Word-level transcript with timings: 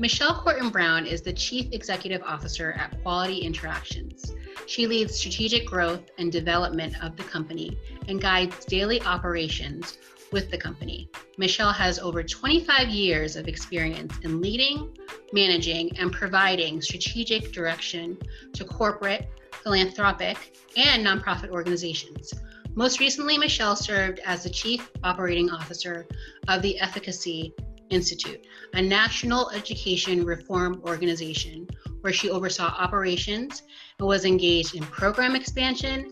Michelle 0.00 0.40
Courton 0.44 0.70
Brown 0.70 1.06
is 1.06 1.22
the 1.22 1.32
Chief 1.32 1.72
Executive 1.72 2.22
Officer 2.22 2.70
at 2.78 3.02
Quality 3.02 3.38
Interactions. 3.38 4.32
She 4.66 4.86
leads 4.86 5.16
strategic 5.16 5.66
growth 5.66 6.02
and 6.18 6.30
development 6.30 7.02
of 7.02 7.16
the 7.16 7.24
company 7.24 7.76
and 8.06 8.20
guides 8.20 8.64
daily 8.64 9.02
operations 9.02 9.98
with 10.30 10.52
the 10.52 10.58
company. 10.58 11.10
Michelle 11.36 11.72
has 11.72 11.98
over 11.98 12.22
25 12.22 12.88
years 12.90 13.34
of 13.34 13.48
experience 13.48 14.16
in 14.22 14.40
leading, 14.40 14.96
managing, 15.32 15.98
and 15.98 16.12
providing 16.12 16.80
strategic 16.80 17.50
direction 17.50 18.16
to 18.52 18.64
corporate, 18.64 19.26
philanthropic, 19.64 20.56
and 20.76 21.04
nonprofit 21.04 21.50
organizations. 21.50 22.32
Most 22.76 23.00
recently, 23.00 23.36
Michelle 23.36 23.74
served 23.74 24.20
as 24.20 24.44
the 24.44 24.50
Chief 24.50 24.92
Operating 25.02 25.50
Officer 25.50 26.06
of 26.46 26.62
the 26.62 26.78
Efficacy 26.78 27.52
Institute, 27.90 28.46
a 28.74 28.82
national 28.82 29.50
education 29.50 30.24
reform 30.24 30.80
organization 30.84 31.68
where 32.00 32.12
she 32.12 32.30
oversaw 32.30 32.74
operations 32.78 33.62
and 33.98 34.08
was 34.08 34.24
engaged 34.24 34.74
in 34.74 34.82
program 34.84 35.34
expansion, 35.34 36.10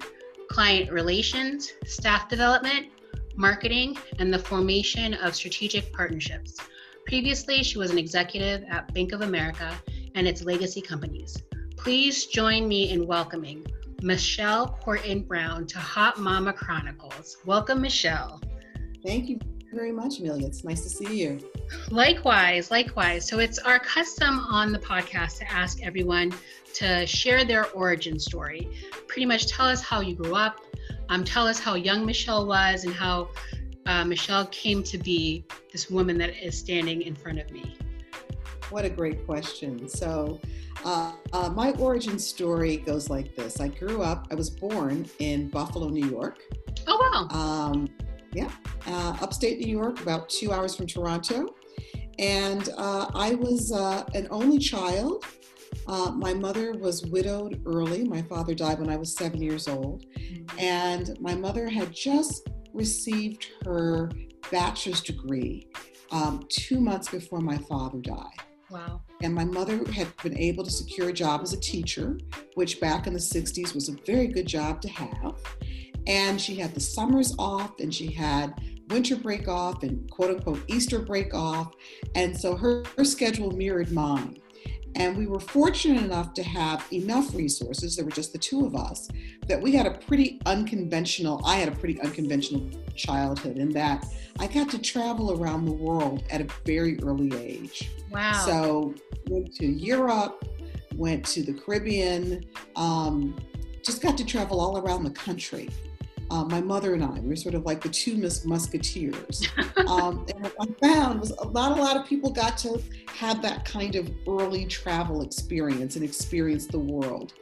client 0.51 0.91
relations, 0.91 1.73
staff 1.85 2.29
development, 2.29 2.87
marketing, 3.37 3.97
and 4.19 4.33
the 4.33 4.39
formation 4.39 5.15
of 5.15 5.35
strategic 5.35 5.93
partnerships. 5.93 6.57
Previously, 7.07 7.63
she 7.63 7.79
was 7.79 7.91
an 7.91 7.99
executive 7.99 8.65
at 8.69 8.93
Bank 8.93 9.13
of 9.13 9.21
America 9.21 9.73
and 10.15 10.27
its 10.27 10.43
legacy 10.43 10.81
companies. 10.81 11.37
Please 11.77 12.27
join 12.27 12.67
me 12.67 12.91
in 12.91 13.07
welcoming 13.07 13.65
Michelle 14.03 14.79
Courton 14.83 15.27
Brown 15.27 15.67
to 15.69 15.79
Hot 15.79 16.19
Mama 16.19 16.53
Chronicles. 16.53 17.37
Welcome, 17.45 17.81
Michelle. 17.81 18.41
Thank 19.05 19.29
you 19.29 19.39
very 19.77 19.93
much, 19.93 20.19
Amelia. 20.21 20.47
It's 20.47 20.65
nice 20.65 20.81
to 20.81 20.89
see 20.89 21.21
you. 21.21 21.39
Likewise, 21.91 22.71
likewise. 22.71 23.29
So 23.29 23.39
it's 23.39 23.59
our 23.59 23.79
custom 23.79 24.41
on 24.41 24.73
the 24.73 24.79
podcast 24.79 25.39
to 25.39 25.53
ask 25.53 25.83
everyone 25.83 26.33
to 26.75 27.07
share 27.07 27.45
their 27.45 27.67
origin 27.73 28.19
story. 28.19 28.69
Pretty 29.07 29.27
much 29.27 29.49
tell 29.49 29.67
us 29.67 29.83
how 29.83 30.01
you 30.01 30.15
grew 30.15 30.35
up, 30.35 30.61
um, 31.11 31.25
tell 31.25 31.47
us 31.47 31.59
how 31.61 31.75
young 31.75 32.07
Michelle 32.07 32.47
was, 32.47 32.85
and 32.85 32.95
how 32.95 33.29
uh, 33.85 34.05
Michelle 34.05 34.47
came 34.47 34.83
to 34.83 34.97
be 34.97 35.45
this 35.73 35.91
woman 35.91 36.17
that 36.19 36.43
is 36.43 36.59
standing 36.59 37.03
in 37.03 37.15
front 37.15 37.39
of 37.39 37.51
me. 37.51 37.77
What 38.71 38.87
a 38.87 38.91
great 38.91 39.27
question. 39.27 39.89
So, 39.89 40.41
uh, 40.85 41.13
uh, 41.35 41.51
my 41.51 41.73
origin 41.73 42.19
story 42.19 42.79
goes 42.79 43.11
like 43.11 43.37
this 43.37 43.61
I 43.61 43.69
grew 43.69 44.03
up, 44.03 44.27
I 44.31 44.35
was 44.35 44.49
born 44.49 45.07
in 45.19 45.51
Buffalo, 45.51 45.89
New 45.89 46.09
York. 46.09 46.39
Oh, 46.87 47.29
wow. 47.31 47.39
Um, 47.39 47.89
yeah, 48.33 48.51
uh, 48.87 49.17
upstate 49.21 49.59
New 49.59 49.71
York, 49.71 50.01
about 50.01 50.29
two 50.29 50.53
hours 50.53 50.75
from 50.75 50.87
Toronto. 50.87 51.47
And 52.19 52.69
uh, 52.77 53.11
I 53.15 53.35
was 53.35 53.73
uh, 53.73 54.05
an 54.15 54.27
only 54.31 54.59
child. 54.59 55.25
Uh, 55.87 56.13
my 56.13 56.33
mother 56.33 56.73
was 56.73 57.05
widowed 57.07 57.61
early. 57.67 58.05
My 58.05 58.23
father 58.23 58.55
died 58.55 58.79
when 58.79 58.89
I 58.89 58.97
was 58.97 59.15
seven 59.15 59.43
years 59.43 59.69
old. 59.69 60.07
And 60.59 61.19
my 61.21 61.35
mother 61.35 61.69
had 61.69 61.93
just 61.93 62.49
received 62.73 63.49
her 63.65 64.11
bachelor's 64.51 65.03
degree 65.03 65.69
um, 66.11 66.47
two 66.49 66.81
months 66.81 67.09
before 67.09 67.41
my 67.41 67.59
father 67.59 67.99
died. 67.99 68.41
Wow. 68.71 69.03
And 69.23 69.35
my 69.35 69.45
mother 69.45 69.85
had 69.93 70.09
been 70.23 70.37
able 70.39 70.65
to 70.65 70.71
secure 70.71 71.11
a 71.11 71.13
job 71.13 71.43
as 71.43 71.53
a 71.53 71.61
teacher, 71.61 72.19
which 72.55 72.81
back 72.81 73.07
in 73.07 73.13
the 73.13 73.19
60s 73.19 73.75
was 73.75 73.89
a 73.89 73.97
very 74.05 74.27
good 74.27 74.47
job 74.47 74.81
to 74.83 74.89
have 74.89 75.37
and 76.07 76.41
she 76.41 76.57
had 76.57 76.75
the 76.75 76.81
summers 76.81 77.35
off 77.39 77.79
and 77.81 77.93
she 77.93 78.13
had 78.13 78.55
winter 78.89 79.17
break 79.17 79.49
off 79.49 79.83
and 79.83 80.11
quote 80.11 80.31
unquote 80.31 80.63
Easter 80.69 80.99
break 80.99 81.35
off. 81.35 81.75
And 82.15 82.39
so 82.39 82.57
her, 82.57 82.85
her 82.97 83.05
schedule 83.05 83.51
mirrored 83.51 83.93
mine. 83.93 84.39
And 84.97 85.15
we 85.15 85.27
were 85.27 85.41
fortunate 85.41 86.03
enough 86.03 86.33
to 86.35 86.43
have 86.43 86.87
enough 86.91 87.35
resources, 87.35 87.97
there 87.97 88.05
were 88.07 88.11
just 88.11 88.33
the 88.33 88.39
two 88.39 88.65
of 88.65 88.75
us, 88.75 89.09
that 89.47 89.61
we 89.61 89.73
had 89.73 89.87
a 89.87 89.91
pretty 89.91 90.41
unconventional, 90.47 91.43
I 91.45 91.57
had 91.57 91.69
a 91.69 91.77
pretty 91.77 92.01
unconventional 92.01 92.71
childhood 92.95 93.59
in 93.59 93.69
that 93.73 94.07
I 94.39 94.47
got 94.47 94.71
to 94.71 94.79
travel 94.79 95.39
around 95.39 95.67
the 95.67 95.73
world 95.73 96.25
at 96.31 96.41
a 96.41 96.47
very 96.65 96.99
early 97.03 97.31
age. 97.37 97.91
Wow. 98.11 98.33
So 98.47 98.95
went 99.29 99.55
to 99.57 99.67
Europe, 99.67 100.43
went 100.95 101.27
to 101.27 101.43
the 101.43 101.53
Caribbean, 101.53 102.47
um, 102.75 103.37
just 103.85 104.01
got 104.01 104.17
to 104.17 104.25
travel 104.25 104.61
all 104.61 104.79
around 104.79 105.05
the 105.05 105.11
country 105.11 105.69
uh, 106.31 106.45
my 106.45 106.61
mother 106.61 106.95
and 106.95 107.05
I. 107.05 107.21
We 107.21 107.29
were 107.29 107.37
sort 107.37 107.55
of 107.55 107.65
like 107.65 107.81
the 107.81 107.89
two 107.89 108.17
mus- 108.17 108.45
musketeers. 108.45 109.49
Um, 109.87 110.27
and 110.35 110.45
what 110.57 110.69
I 110.69 110.89
found 110.89 111.21
was 111.21 111.31
a 111.31 111.47
lot, 111.47 111.79
a 111.79 111.81
lot 111.81 111.97
of 111.97 112.07
people 112.07 112.31
got 112.31 112.59
to 112.59 112.83
have 113.09 113.41
that 113.43 113.65
kind 113.65 113.95
of 113.95 114.11
early 114.27 114.65
travel 114.65 115.23
experience 115.23 115.95
and 115.95 116.05
experience 116.05 116.67
the 116.67 116.79
world. 116.79 117.35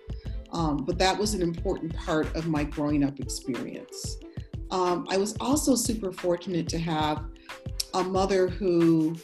Um, 0.53 0.85
but 0.85 0.99
that 0.99 1.17
was 1.17 1.33
an 1.33 1.41
important 1.41 1.97
part 1.97 2.35
of 2.37 2.47
my 2.47 2.65
growing 2.65 3.03
up 3.03 3.19
experience. 3.19 4.19
Um, 4.71 5.07
I 5.11 5.17
was 5.17 5.37
also 5.41 5.75
super 5.75 6.13
fortunate 6.13 6.69
to 6.69 6.79
have 6.79 7.25
a 7.95 8.03
mother 8.03 8.49
who 8.49 9.17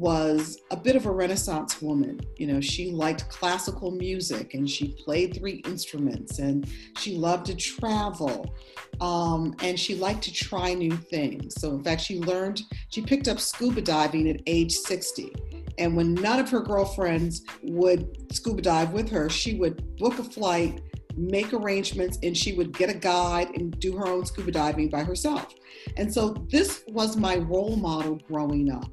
was 0.00 0.58
a 0.70 0.76
bit 0.76 0.96
of 0.96 1.04
a 1.04 1.10
renaissance 1.10 1.82
woman. 1.82 2.18
You 2.38 2.46
know 2.46 2.60
she 2.60 2.90
liked 2.90 3.28
classical 3.28 3.90
music 3.90 4.54
and 4.54 4.68
she 4.68 4.94
played 5.04 5.36
three 5.36 5.62
instruments 5.66 6.38
and 6.38 6.66
she 6.96 7.16
loved 7.16 7.46
to 7.46 7.54
travel 7.54 8.54
um, 9.02 9.54
and 9.62 9.78
she 9.78 9.94
liked 9.94 10.22
to 10.22 10.32
try 10.32 10.72
new 10.72 10.96
things. 10.96 11.60
So 11.60 11.72
in 11.72 11.84
fact 11.84 12.00
she 12.00 12.18
learned 12.18 12.62
she 12.88 13.02
picked 13.02 13.28
up 13.28 13.38
scuba 13.38 13.82
diving 13.82 14.30
at 14.30 14.40
age 14.46 14.72
60 14.72 15.34
and 15.76 15.94
when 15.94 16.14
none 16.14 16.40
of 16.40 16.48
her 16.48 16.60
girlfriends 16.60 17.42
would 17.62 18.32
scuba 18.32 18.62
dive 18.62 18.92
with 18.92 19.10
her 19.10 19.28
she 19.28 19.54
would 19.58 19.96
book 19.98 20.18
a 20.18 20.24
flight 20.24 20.80
make 21.16 21.52
arrangements 21.52 22.18
and 22.22 22.34
she 22.34 22.54
would 22.54 22.72
get 22.72 22.88
a 22.88 22.94
guide 22.94 23.50
and 23.50 23.78
do 23.80 23.96
her 23.96 24.06
own 24.06 24.24
scuba 24.24 24.50
diving 24.50 24.88
by 24.88 25.02
herself. 25.02 25.54
And 25.98 26.12
so 26.12 26.46
this 26.50 26.84
was 26.88 27.16
my 27.16 27.36
role 27.36 27.76
model 27.76 28.14
growing 28.28 28.70
up 28.70 28.90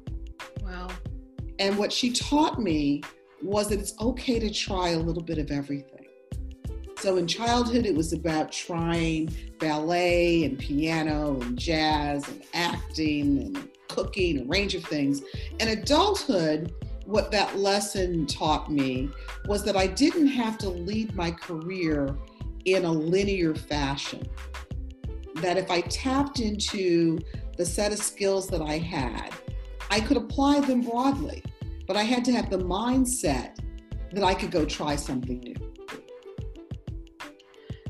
Wow. 0.68 0.88
And 1.58 1.78
what 1.78 1.92
she 1.92 2.12
taught 2.12 2.60
me 2.60 3.02
was 3.42 3.68
that 3.68 3.78
it's 3.78 3.94
okay 4.00 4.38
to 4.38 4.50
try 4.52 4.90
a 4.90 4.98
little 4.98 5.22
bit 5.22 5.38
of 5.38 5.50
everything. 5.50 6.06
So 6.98 7.16
in 7.16 7.26
childhood, 7.26 7.86
it 7.86 7.94
was 7.94 8.12
about 8.12 8.52
trying 8.52 9.34
ballet 9.58 10.44
and 10.44 10.58
piano 10.58 11.40
and 11.40 11.58
jazz 11.58 12.28
and 12.28 12.42
acting 12.52 13.38
and 13.38 13.68
cooking, 13.88 14.40
a 14.40 14.44
range 14.44 14.74
of 14.74 14.84
things. 14.84 15.22
In 15.60 15.68
adulthood, 15.68 16.74
what 17.06 17.30
that 17.30 17.56
lesson 17.56 18.26
taught 18.26 18.70
me 18.70 19.08
was 19.46 19.64
that 19.64 19.76
I 19.76 19.86
didn't 19.86 20.26
have 20.26 20.58
to 20.58 20.68
lead 20.68 21.14
my 21.14 21.30
career 21.30 22.14
in 22.66 22.84
a 22.84 22.92
linear 22.92 23.54
fashion. 23.54 24.28
That 25.36 25.56
if 25.56 25.70
I 25.70 25.80
tapped 25.82 26.40
into 26.40 27.18
the 27.56 27.64
set 27.64 27.92
of 27.92 27.98
skills 27.98 28.48
that 28.48 28.60
I 28.60 28.76
had, 28.78 29.32
I 29.90 30.00
could 30.00 30.16
apply 30.16 30.60
them 30.60 30.82
broadly, 30.82 31.42
but 31.86 31.96
I 31.96 32.02
had 32.02 32.24
to 32.26 32.32
have 32.32 32.50
the 32.50 32.58
mindset 32.58 33.58
that 34.12 34.22
I 34.24 34.34
could 34.34 34.50
go 34.50 34.64
try 34.64 34.96
something 34.96 35.40
new. 35.40 35.54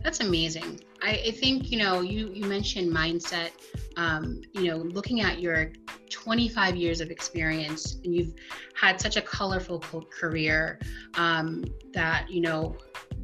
That's 0.02 0.20
amazing. 0.20 0.80
I, 1.02 1.22
I 1.26 1.30
think, 1.32 1.70
you 1.70 1.78
know, 1.78 2.00
you, 2.00 2.30
you 2.32 2.44
mentioned 2.44 2.94
mindset, 2.94 3.50
um, 3.96 4.40
you 4.52 4.64
know, 4.68 4.78
looking 4.78 5.20
at 5.20 5.40
your 5.40 5.72
25 6.10 6.76
years 6.76 7.00
of 7.00 7.10
experience 7.10 7.96
and 8.04 8.14
you've 8.14 8.34
had 8.74 9.00
such 9.00 9.16
a 9.16 9.22
colorful 9.22 9.80
career 9.80 10.78
um, 11.14 11.64
that, 11.92 12.30
you 12.30 12.40
know, 12.40 12.76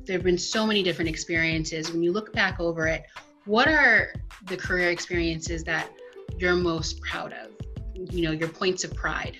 there 0.04 0.16
have 0.16 0.24
been 0.24 0.38
so 0.38 0.66
many 0.66 0.82
different 0.82 1.08
experiences. 1.08 1.90
When 1.90 2.02
you 2.02 2.12
look 2.12 2.32
back 2.32 2.60
over 2.60 2.86
it, 2.86 3.04
what 3.46 3.68
are 3.68 4.12
the 4.46 4.56
career 4.56 4.90
experiences 4.90 5.64
that 5.64 5.90
you're 6.38 6.56
most 6.56 7.00
proud 7.00 7.32
of? 7.32 7.53
You 7.94 8.22
know 8.22 8.32
your 8.32 8.48
points 8.48 8.84
of 8.84 8.94
pride? 8.94 9.36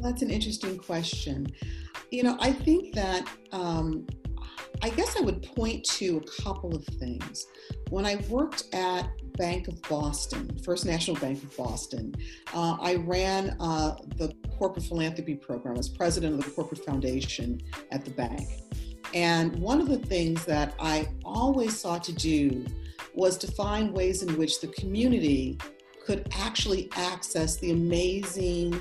That's 0.00 0.22
an 0.22 0.30
interesting 0.30 0.78
question. 0.78 1.46
You 2.10 2.22
know 2.24 2.36
i 2.40 2.52
think 2.52 2.94
that 2.94 3.26
um, 3.52 4.06
i 4.82 4.90
guess 4.90 5.16
i 5.16 5.20
would 5.20 5.42
point 5.42 5.82
to 5.84 6.18
a 6.18 6.42
couple 6.42 6.74
of 6.74 6.84
things. 6.84 7.46
When 7.88 8.04
i 8.04 8.16
worked 8.28 8.64
at 8.74 9.08
bank 9.38 9.66
of 9.66 9.80
boston 9.82 10.58
first 10.62 10.84
national 10.84 11.16
bank 11.16 11.42
of 11.42 11.56
boston 11.56 12.14
uh, 12.52 12.76
i 12.82 12.96
ran 12.96 13.56
uh, 13.60 13.96
the 14.18 14.34
corporate 14.58 14.84
philanthropy 14.84 15.34
program 15.34 15.78
as 15.78 15.88
president 15.88 16.34
of 16.38 16.44
the 16.44 16.50
corporate 16.50 16.84
foundation 16.84 17.60
at 17.90 18.04
the 18.04 18.10
bank. 18.10 18.46
And 19.14 19.56
one 19.56 19.80
of 19.80 19.88
the 19.88 19.98
things 19.98 20.44
that 20.44 20.74
i 20.80 21.08
always 21.24 21.80
sought 21.80 22.04
to 22.04 22.12
do 22.12 22.66
was 23.14 23.38
to 23.38 23.50
find 23.52 23.92
ways 23.92 24.22
in 24.22 24.36
which 24.36 24.60
the 24.60 24.68
community 24.68 25.58
could 26.04 26.28
actually 26.32 26.88
access 26.96 27.56
the 27.56 27.70
amazing 27.70 28.80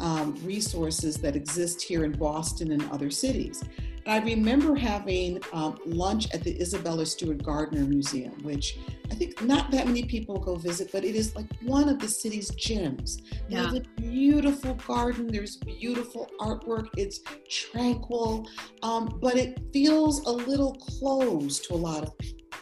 um, 0.00 0.38
resources 0.44 1.16
that 1.18 1.36
exist 1.36 1.82
here 1.82 2.04
in 2.04 2.12
Boston 2.12 2.72
and 2.72 2.90
other 2.90 3.10
cities. 3.10 3.62
I 4.06 4.18
remember 4.18 4.74
having 4.74 5.40
um, 5.54 5.78
lunch 5.86 6.32
at 6.34 6.42
the 6.42 6.60
Isabella 6.60 7.06
Stewart 7.06 7.42
Gardner 7.42 7.84
Museum, 7.84 8.34
which 8.42 8.78
I 9.10 9.14
think 9.14 9.42
not 9.42 9.70
that 9.70 9.86
many 9.86 10.04
people 10.04 10.38
go 10.38 10.56
visit, 10.56 10.90
but 10.92 11.04
it 11.04 11.14
is 11.14 11.34
like 11.34 11.46
one 11.62 11.88
of 11.88 11.98
the 11.98 12.08
city's 12.08 12.50
gems. 12.50 13.22
Yeah. 13.48 13.62
There's 13.62 13.74
a 13.76 13.80
beautiful 14.02 14.74
garden, 14.74 15.28
there's 15.28 15.56
beautiful 15.56 16.30
artwork, 16.38 16.88
it's 16.98 17.20
tranquil, 17.48 18.46
um, 18.82 19.18
but 19.22 19.36
it 19.36 19.58
feels 19.72 20.20
a 20.26 20.32
little 20.32 20.74
closed 20.74 21.64
to 21.68 21.74
a 21.74 21.76
lot 21.76 22.02
of 22.02 22.12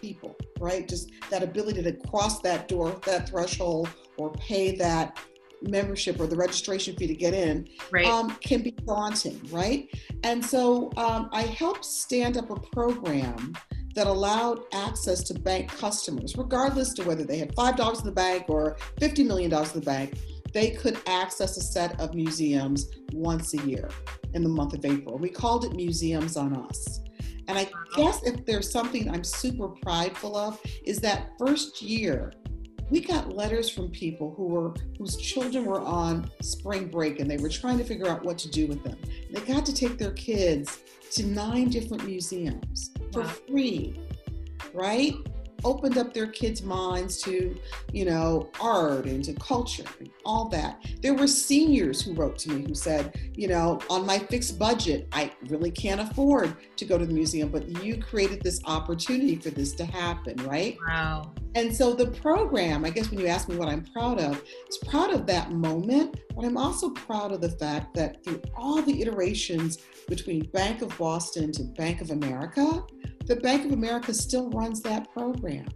people, 0.00 0.36
right? 0.62 0.88
Just 0.88 1.10
that 1.30 1.42
ability 1.42 1.82
to 1.82 1.92
cross 2.08 2.40
that 2.40 2.68
door, 2.68 2.98
that 3.04 3.28
threshold, 3.28 3.88
or 4.16 4.30
pay 4.32 4.76
that 4.76 5.18
membership 5.62 6.18
or 6.18 6.26
the 6.26 6.36
registration 6.36 6.96
fee 6.96 7.06
to 7.06 7.14
get 7.14 7.34
in 7.34 7.68
right. 7.90 8.06
um, 8.06 8.30
can 8.40 8.62
be 8.62 8.72
daunting, 8.86 9.40
right? 9.50 9.88
And 10.24 10.44
so 10.44 10.90
um, 10.96 11.28
I 11.32 11.42
helped 11.42 11.84
stand 11.84 12.36
up 12.36 12.50
a 12.50 12.56
program 12.56 13.54
that 13.94 14.06
allowed 14.06 14.60
access 14.72 15.22
to 15.24 15.34
bank 15.34 15.70
customers, 15.70 16.36
regardless 16.36 16.94
to 16.94 17.02
whether 17.04 17.24
they 17.24 17.38
had 17.38 17.54
$5 17.54 17.98
in 18.00 18.04
the 18.06 18.12
bank 18.12 18.44
or 18.48 18.76
$50 19.00 19.26
million 19.26 19.52
in 19.52 19.68
the 19.74 19.82
bank, 19.84 20.18
they 20.52 20.70
could 20.70 20.98
access 21.06 21.56
a 21.56 21.60
set 21.60 21.98
of 22.00 22.14
museums 22.14 22.88
once 23.12 23.54
a 23.54 23.58
year 23.66 23.88
in 24.34 24.42
the 24.42 24.48
month 24.48 24.74
of 24.74 24.84
April. 24.84 25.18
We 25.18 25.28
called 25.28 25.64
it 25.64 25.72
Museums 25.72 26.36
on 26.36 26.54
Us. 26.54 27.00
And 27.48 27.58
I 27.58 27.68
guess 27.96 28.22
if 28.22 28.44
there's 28.46 28.70
something 28.70 29.10
I'm 29.10 29.24
super 29.24 29.68
prideful 29.68 30.36
of, 30.36 30.60
is 30.84 30.98
that 31.00 31.32
first 31.38 31.82
year 31.82 32.32
we 32.90 33.00
got 33.00 33.34
letters 33.34 33.70
from 33.70 33.88
people 33.88 34.34
who 34.36 34.44
were 34.48 34.74
whose 34.98 35.16
children 35.16 35.64
were 35.64 35.80
on 35.80 36.30
spring 36.42 36.88
break 36.88 37.20
and 37.20 37.30
they 37.30 37.38
were 37.38 37.48
trying 37.48 37.78
to 37.78 37.84
figure 37.84 38.06
out 38.06 38.22
what 38.22 38.36
to 38.38 38.50
do 38.50 38.66
with 38.66 38.84
them. 38.84 38.98
They 39.32 39.40
got 39.40 39.64
to 39.64 39.74
take 39.74 39.96
their 39.96 40.12
kids 40.12 40.80
to 41.12 41.26
nine 41.26 41.70
different 41.70 42.04
museums 42.04 42.90
for 43.10 43.24
free, 43.24 43.98
right? 44.74 45.14
Opened 45.64 45.98
up 45.98 46.12
their 46.12 46.26
kids' 46.26 46.62
minds 46.62 47.20
to, 47.22 47.56
you 47.92 48.04
know, 48.04 48.50
art 48.60 49.06
and 49.06 49.24
to 49.24 49.34
culture 49.34 49.84
and 50.00 50.10
all 50.24 50.48
that. 50.48 50.84
There 51.00 51.14
were 51.14 51.26
seniors 51.26 52.00
who 52.02 52.14
wrote 52.14 52.38
to 52.40 52.50
me 52.50 52.64
who 52.66 52.74
said, 52.74 53.18
you 53.34 53.48
know, 53.48 53.80
on 53.90 54.06
my 54.06 54.18
fixed 54.18 54.58
budget, 54.58 55.08
I 55.12 55.32
really 55.48 55.70
can't 55.70 56.00
afford 56.00 56.56
to 56.76 56.84
go 56.84 56.98
to 56.98 57.06
the 57.06 57.12
museum, 57.12 57.48
but 57.48 57.68
you 57.82 58.02
created 58.02 58.42
this 58.42 58.60
opportunity 58.66 59.36
for 59.36 59.50
this 59.50 59.72
to 59.74 59.84
happen, 59.84 60.36
right? 60.46 60.76
Wow. 60.86 61.32
And 61.54 61.74
so 61.74 61.92
the 61.92 62.06
program, 62.06 62.84
I 62.84 62.90
guess 62.90 63.10
when 63.10 63.20
you 63.20 63.26
ask 63.26 63.48
me 63.48 63.56
what 63.56 63.68
I'm 63.68 63.84
proud 63.84 64.18
of, 64.18 64.42
it's 64.66 64.78
proud 64.78 65.12
of 65.12 65.26
that 65.26 65.52
moment, 65.52 66.20
but 66.34 66.44
I'm 66.46 66.56
also 66.56 66.90
proud 66.90 67.32
of 67.32 67.40
the 67.42 67.50
fact 67.50 67.94
that 67.94 68.24
through 68.24 68.40
all 68.56 68.80
the 68.80 69.02
iterations 69.02 69.78
between 70.08 70.46
Bank 70.46 70.80
of 70.82 70.96
Boston 70.96 71.52
to 71.52 71.62
Bank 71.62 72.00
of 72.00 72.10
America, 72.10 72.84
the 73.26 73.36
Bank 73.36 73.64
of 73.66 73.72
America 73.72 74.12
still 74.12 74.50
runs 74.50 74.80
that 74.82 75.12
program. 75.12 75.66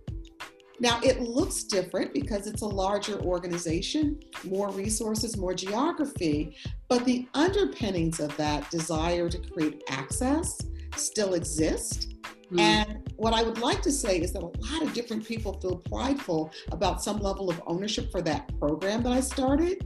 Now, 0.78 1.00
it 1.02 1.20
looks 1.20 1.64
different 1.64 2.12
because 2.12 2.46
it's 2.46 2.60
a 2.60 2.66
larger 2.66 3.18
organization, 3.20 4.20
more 4.44 4.70
resources, 4.70 5.36
more 5.36 5.54
geography, 5.54 6.54
but 6.88 7.04
the 7.06 7.26
underpinnings 7.32 8.20
of 8.20 8.36
that 8.36 8.70
desire 8.70 9.30
to 9.30 9.38
create 9.38 9.82
access 9.88 10.60
still 10.96 11.34
exist. 11.34 12.14
Mm. 12.52 12.60
And 12.60 13.10
what 13.16 13.32
I 13.32 13.42
would 13.42 13.58
like 13.58 13.80
to 13.82 13.90
say 13.90 14.20
is 14.20 14.32
that 14.34 14.42
a 14.42 14.46
lot 14.46 14.82
of 14.82 14.92
different 14.92 15.26
people 15.26 15.58
feel 15.60 15.76
prideful 15.76 16.52
about 16.70 17.02
some 17.02 17.18
level 17.20 17.48
of 17.48 17.60
ownership 17.66 18.12
for 18.12 18.20
that 18.22 18.46
program 18.58 19.02
that 19.04 19.12
I 19.12 19.20
started, 19.20 19.84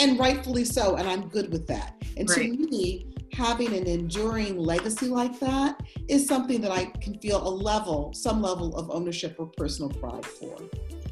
and 0.00 0.18
rightfully 0.18 0.64
so. 0.64 0.96
And 0.96 1.08
I'm 1.08 1.28
good 1.28 1.52
with 1.52 1.66
that. 1.68 1.94
And 2.16 2.28
right. 2.28 2.50
to 2.50 2.56
me, 2.56 3.14
having 3.32 3.74
an 3.74 3.86
enduring 3.86 4.58
legacy 4.58 5.08
like 5.08 5.38
that 5.40 5.82
is 6.08 6.26
something 6.26 6.60
that 6.60 6.70
I 6.70 6.86
can 6.86 7.18
feel 7.18 7.46
a 7.46 7.50
level, 7.50 8.12
some 8.14 8.40
level 8.40 8.76
of 8.76 8.90
ownership 8.90 9.36
or 9.38 9.46
personal 9.46 9.90
pride 9.90 10.24
for. 10.24 10.56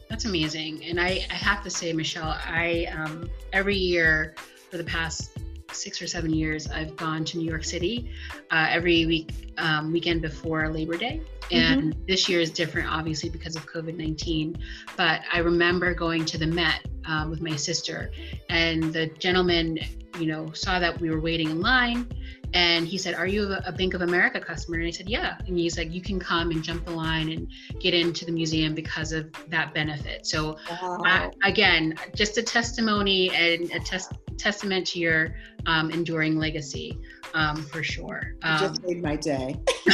That's 0.09 0.25
amazing. 0.25 0.85
And 0.85 1.01
I, 1.01 1.25
I 1.31 1.35
have 1.35 1.65
to 1.65 1.71
say, 1.71 1.93
Michelle, 1.93 2.39
I 2.45 2.87
um, 2.97 3.29
every 3.53 3.77
year 3.77 4.35
for 4.71 4.77
the 4.77 4.85
past 4.85 5.39
six 5.75 6.01
or 6.01 6.07
seven 6.07 6.33
years, 6.33 6.69
I've 6.69 6.97
gone 6.97 7.25
to 7.27 7.39
New 7.39 7.49
York 7.49 7.65
City 7.65 8.11
uh, 8.51 8.67
every 8.71 9.07
week 9.07 9.31
um, 9.59 9.93
weekend 9.93 10.23
before 10.23 10.69
Labor 10.69 10.97
Day. 10.97 11.21
And 11.51 11.93
mm-hmm. 11.93 12.07
this 12.07 12.29
year 12.29 12.41
is 12.41 12.51
different, 12.51 12.91
obviously, 12.91 13.29
because 13.29 13.57
of 13.57 13.67
COVID 13.67 13.97
19. 13.97 14.57
But 14.97 15.21
I 15.33 15.39
remember 15.39 15.95
going 15.95 16.25
to 16.27 16.39
the 16.39 16.47
Met 16.47 16.87
um, 17.07 17.31
with 17.31 17.41
my 17.41 17.57
sister, 17.57 18.11
and 18.49 18.93
the 18.93 19.07
gentleman 19.19 19.79
you 20.19 20.27
know, 20.27 20.53
saw 20.53 20.79
that 20.79 21.01
we 21.01 21.11
were 21.11 21.21
waiting 21.21 21.51
in 21.51 21.61
line 21.61 22.07
and 22.55 22.87
he 22.87 22.99
said, 22.99 23.15
Are 23.15 23.27
you 23.27 23.55
a 23.65 23.73
Bank 23.73 23.95
of 23.95 24.03
America 24.03 24.41
customer? 24.41 24.79
And 24.79 24.87
I 24.87 24.91
said, 24.91 25.09
Yeah. 25.09 25.37
And 25.47 25.59
he's 25.59 25.79
like, 25.79 25.93
You 25.93 26.03
can 26.03 26.19
come 26.19 26.51
and 26.51 26.63
jump 26.63 26.85
the 26.85 26.93
line 26.93 27.31
and 27.31 27.49
get 27.81 27.95
into 27.95 28.25
the 28.25 28.33
museum 28.33 28.75
because 28.75 29.13
of 29.13 29.31
that 29.49 29.73
benefit. 29.75 30.27
So, 30.27 30.57
wow. 30.71 31.01
I, 31.05 31.31
again, 31.45 31.97
just 32.15 32.39
a 32.39 32.43
testimony 32.43 33.31
and 33.31 33.71
a 33.73 33.81
tes- 33.81 34.13
testament 34.37 34.87
to 34.89 34.99
your 34.99 35.35
um, 35.67 35.91
enduring 35.91 36.39
legacy 36.39 36.99
um, 37.35 37.57
for 37.57 37.83
sure. 37.83 38.35
Um, 38.43 38.59
just 38.59 38.83
made 38.83 39.03
my 39.03 39.17
day. 39.17 39.57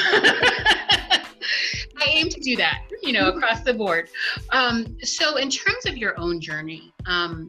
I 2.01 2.11
aim 2.11 2.29
to 2.29 2.41
do 2.41 2.57
that, 2.57 2.85
you 3.03 3.13
know, 3.13 3.29
across 3.29 3.63
the 3.63 3.75
board. 3.75 4.09
Um, 4.51 4.97
so, 5.03 5.37
in 5.37 5.51
terms 5.51 5.87
of 5.87 5.97
your 5.97 6.19
own 6.19 6.41
journey, 6.41 6.93
um, 7.07 7.49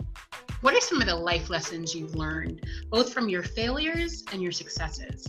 what 0.62 0.74
are 0.74 0.82
some 0.82 1.02
of 1.02 1.08
the 1.08 1.16
life 1.16 1.50
lessons 1.50 1.96
you've 1.96 2.16
learned, 2.16 2.66
both 2.90 3.14
from 3.14 3.30
your 3.30 3.44
failures 3.44 4.24
and 4.32 4.42
your 4.42 4.52
successes? 4.52 5.28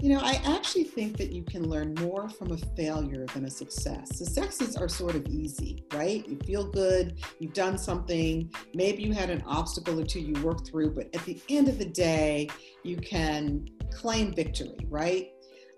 You 0.00 0.10
know, 0.10 0.20
I 0.20 0.40
actually 0.44 0.84
think 0.84 1.16
that 1.16 1.32
you 1.32 1.44
can 1.44 1.68
learn 1.68 1.94
more 1.94 2.28
from 2.28 2.52
a 2.52 2.58
failure 2.76 3.24
than 3.32 3.46
a 3.46 3.50
success. 3.50 4.18
Successes 4.18 4.76
are 4.76 4.88
sort 4.88 5.14
of 5.14 5.26
easy, 5.28 5.84
right? 5.94 6.28
You 6.28 6.36
feel 6.44 6.70
good, 6.70 7.20
you've 7.38 7.54
done 7.54 7.78
something, 7.78 8.52
maybe 8.74 9.02
you 9.02 9.14
had 9.14 9.30
an 9.30 9.42
obstacle 9.46 9.98
or 9.98 10.04
two 10.04 10.20
you 10.20 10.34
worked 10.42 10.68
through, 10.68 10.90
but 10.90 11.14
at 11.14 11.24
the 11.24 11.40
end 11.48 11.68
of 11.68 11.78
the 11.78 11.86
day, 11.86 12.50
you 12.82 12.96
can 12.98 13.66
claim 13.90 14.34
victory, 14.34 14.76
right? 14.90 15.30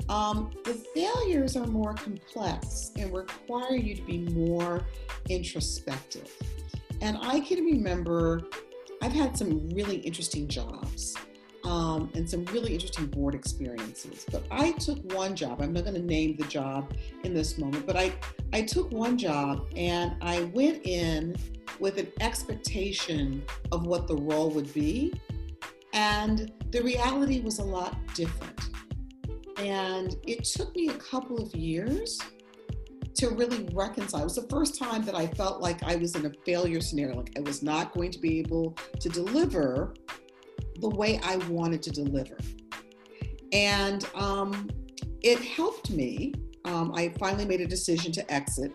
Um, 0.09 0.51
the 0.65 0.75
failures 0.95 1.57
are 1.57 1.67
more 1.67 1.95
complex 1.95 2.93
and 2.97 3.13
require 3.13 3.77
you 3.77 3.95
to 3.95 4.03
be 4.03 4.19
more 4.19 4.87
introspective. 5.29 6.31
And 7.01 7.19
I 7.21 7.41
can 7.41 7.65
remember 7.65 8.43
I've 9.03 9.13
had 9.13 9.37
some 9.37 9.69
really 9.71 9.97
interesting 9.97 10.49
jobs 10.49 11.15
um, 11.65 12.11
and 12.15 12.29
some 12.29 12.45
really 12.47 12.73
interesting 12.75 13.07
board 13.07 13.35
experiences. 13.35 14.25
But 14.31 14.45
I 14.51 14.73
took 14.73 14.99
one 15.13 15.37
job, 15.37 15.61
I'm 15.61 15.73
not 15.73 15.85
going 15.85 15.97
to 15.97 16.03
name 16.03 16.37
the 16.37 16.47
job 16.47 16.95
in 17.25 17.35
this 17.35 17.59
moment, 17.59 17.87
but 17.87 17.97
I, 17.97 18.13
I 18.53 18.63
took 18.63 18.91
one 18.91 19.19
job 19.19 19.67
and 19.77 20.17
I 20.23 20.45
went 20.55 20.87
in 20.87 21.37
with 21.79 21.99
an 21.99 22.11
expectation 22.21 23.43
of 23.73 23.87
what 23.87 24.07
the 24.07 24.17
role 24.17 24.51
would 24.51 24.73
be. 24.73 25.13
And 25.93 26.53
the 26.71 26.83
reality 26.83 27.41
was 27.41 27.59
a 27.59 27.65
lot 27.65 27.97
different. 28.15 28.61
And 29.59 30.17
it 30.27 30.45
took 30.45 30.75
me 30.77 30.89
a 30.89 30.95
couple 30.95 31.43
of 31.43 31.55
years 31.55 32.21
to 33.17 33.31
really 33.31 33.69
reconcile. 33.73 34.21
It 34.23 34.25
was 34.25 34.37
the 34.37 34.49
first 34.49 34.79
time 34.79 35.03
that 35.05 35.15
I 35.15 35.27
felt 35.27 35.61
like 35.61 35.83
I 35.83 35.97
was 35.97 36.15
in 36.15 36.27
a 36.27 36.33
failure 36.45 36.81
scenario, 36.81 37.17
like 37.17 37.33
I 37.37 37.41
was 37.41 37.63
not 37.63 37.95
going 37.95 38.11
to 38.11 38.19
be 38.19 38.39
able 38.39 38.77
to 39.01 39.09
deliver 39.09 39.95
the 40.81 40.91
way 40.91 41.19
I 41.23 41.37
wanted 41.49 41.83
to 41.85 41.91
deliver. 41.91 42.37
And 43.53 44.07
um, 44.15 44.69
it 45.23 45.41
helped 45.41 45.91
me. 45.91 46.35
Um, 46.65 46.93
I 46.95 47.15
finally 47.19 47.45
made 47.45 47.61
a 47.61 47.67
decision 47.67 48.13
to 48.13 48.33
exit. 48.33 48.73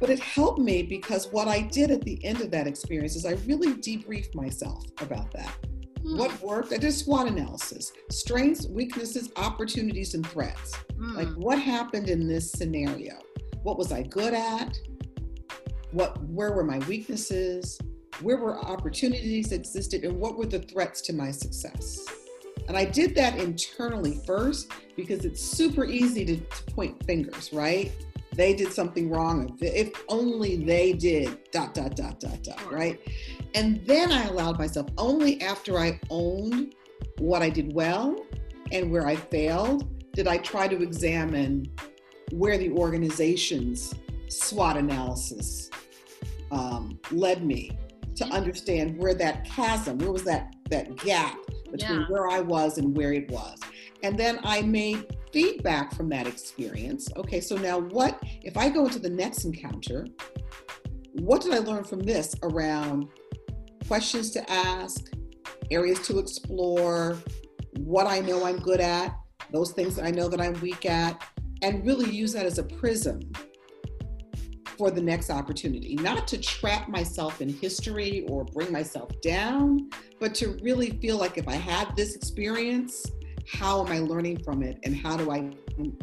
But 0.00 0.10
it 0.10 0.20
helped 0.20 0.60
me 0.60 0.84
because 0.84 1.26
what 1.32 1.48
I 1.48 1.62
did 1.62 1.90
at 1.90 2.02
the 2.02 2.24
end 2.24 2.40
of 2.40 2.52
that 2.52 2.68
experience 2.68 3.16
is 3.16 3.26
I 3.26 3.32
really 3.46 3.74
debriefed 3.74 4.34
myself 4.34 4.84
about 5.00 5.32
that. 5.32 5.52
Mm. 6.04 6.18
What 6.18 6.40
worked? 6.40 6.72
I 6.72 6.76
did 6.76 6.84
a 6.84 6.92
SWOT 6.92 7.26
analysis 7.26 7.92
strengths, 8.10 8.68
weaknesses, 8.68 9.30
opportunities, 9.36 10.14
and 10.14 10.24
threats. 10.24 10.76
Mm. 10.96 11.16
Like 11.16 11.28
what 11.34 11.58
happened 11.58 12.08
in 12.08 12.28
this 12.28 12.52
scenario? 12.52 13.18
What 13.68 13.76
was 13.76 13.92
I 13.92 14.02
good 14.02 14.32
at? 14.32 14.80
What 15.90 16.22
where 16.24 16.52
were 16.52 16.64
my 16.64 16.78
weaknesses? 16.88 17.78
Where 18.22 18.38
were 18.38 18.58
opportunities 18.58 19.52
existed 19.52 20.04
and 20.04 20.18
what 20.18 20.38
were 20.38 20.46
the 20.46 20.60
threats 20.60 21.02
to 21.02 21.12
my 21.12 21.30
success? 21.30 22.02
And 22.66 22.78
I 22.78 22.86
did 22.86 23.14
that 23.16 23.38
internally 23.38 24.22
first 24.26 24.72
because 24.96 25.26
it's 25.26 25.42
super 25.42 25.84
easy 25.84 26.24
to, 26.24 26.36
to 26.38 26.62
point 26.72 27.04
fingers, 27.04 27.52
right? 27.52 27.92
They 28.32 28.54
did 28.54 28.72
something 28.72 29.10
wrong. 29.10 29.58
If 29.60 30.02
only 30.08 30.64
they 30.64 30.94
did 30.94 31.38
dot 31.52 31.74
dot 31.74 31.94
dot 31.94 32.20
dot 32.20 32.42
dot, 32.42 32.72
right? 32.72 32.98
And 33.54 33.84
then 33.84 34.10
I 34.10 34.28
allowed 34.28 34.58
myself 34.58 34.86
only 34.96 35.42
after 35.42 35.78
I 35.78 36.00
owned 36.08 36.74
what 37.18 37.42
I 37.42 37.50
did 37.50 37.74
well 37.74 38.16
and 38.72 38.90
where 38.90 39.06
I 39.06 39.16
failed 39.16 39.86
did 40.14 40.26
I 40.26 40.38
try 40.38 40.68
to 40.68 40.82
examine 40.82 41.70
where 42.32 42.58
the 42.58 42.70
organization's 42.70 43.94
SWOT 44.28 44.76
analysis 44.76 45.70
um, 46.50 46.98
led 47.10 47.44
me 47.44 47.78
to 48.16 48.24
understand 48.26 48.98
where 48.98 49.14
that 49.14 49.44
chasm, 49.44 49.98
where 49.98 50.12
was 50.12 50.24
that 50.24 50.54
that 50.70 50.96
gap 50.96 51.38
between 51.70 52.00
yeah. 52.00 52.06
where 52.08 52.28
I 52.28 52.40
was 52.40 52.78
and 52.78 52.96
where 52.96 53.12
it 53.12 53.30
was. 53.30 53.58
And 54.02 54.18
then 54.18 54.38
I 54.42 54.62
made 54.62 55.16
feedback 55.32 55.94
from 55.94 56.08
that 56.10 56.26
experience. 56.26 57.08
Okay, 57.16 57.40
so 57.40 57.56
now 57.56 57.78
what, 57.78 58.22
if 58.42 58.56
I 58.56 58.68
go 58.68 58.86
into 58.86 58.98
the 58.98 59.10
next 59.10 59.44
encounter, 59.44 60.06
what 61.12 61.42
did 61.42 61.54
I 61.54 61.58
learn 61.58 61.84
from 61.84 62.00
this 62.00 62.34
around 62.42 63.08
questions 63.86 64.30
to 64.32 64.50
ask, 64.50 65.10
areas 65.70 66.00
to 66.06 66.18
explore, 66.18 67.18
what 67.78 68.06
I 68.06 68.20
know 68.20 68.44
I'm 68.44 68.58
good 68.58 68.80
at, 68.80 69.16
those 69.52 69.72
things 69.72 69.96
that 69.96 70.04
I 70.04 70.10
know 70.10 70.28
that 70.28 70.40
I'm 70.40 70.58
weak 70.60 70.86
at, 70.86 71.22
and 71.62 71.84
really 71.86 72.10
use 72.10 72.32
that 72.32 72.46
as 72.46 72.58
a 72.58 72.62
prism 72.62 73.20
for 74.76 74.90
the 74.90 75.00
next 75.00 75.28
opportunity. 75.28 75.96
Not 75.96 76.28
to 76.28 76.38
trap 76.38 76.88
myself 76.88 77.40
in 77.40 77.48
history 77.48 78.24
or 78.28 78.44
bring 78.44 78.72
myself 78.72 79.10
down, 79.20 79.90
but 80.20 80.34
to 80.36 80.56
really 80.62 80.90
feel 81.00 81.18
like 81.18 81.36
if 81.36 81.48
I 81.48 81.56
had 81.56 81.94
this 81.96 82.14
experience, 82.14 83.04
how 83.50 83.84
am 83.84 83.90
I 83.90 83.98
learning 83.98 84.44
from 84.44 84.62
it 84.62 84.78
and 84.84 84.94
how 84.94 85.16
do 85.16 85.30
I 85.32 85.50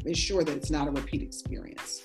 ensure 0.06 0.44
that 0.44 0.56
it's 0.56 0.70
not 0.70 0.88
a 0.88 0.92
repeat 0.92 1.22
experience? 1.22 2.04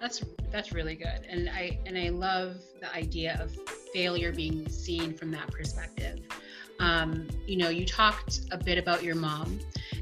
That's 0.00 0.24
that's 0.50 0.72
really 0.72 0.94
good. 0.94 1.26
And 1.28 1.48
I 1.50 1.78
and 1.86 1.98
I 1.98 2.08
love 2.08 2.56
the 2.80 2.92
idea 2.94 3.38
of 3.40 3.54
failure 3.92 4.32
being 4.32 4.68
seen 4.68 5.14
from 5.14 5.30
that 5.32 5.50
perspective. 5.50 6.20
Um, 6.80 7.26
you 7.46 7.56
know, 7.56 7.68
you 7.68 7.84
talked 7.84 8.40
a 8.50 8.58
bit 8.58 8.78
about 8.78 9.02
your 9.02 9.14
mom 9.14 9.58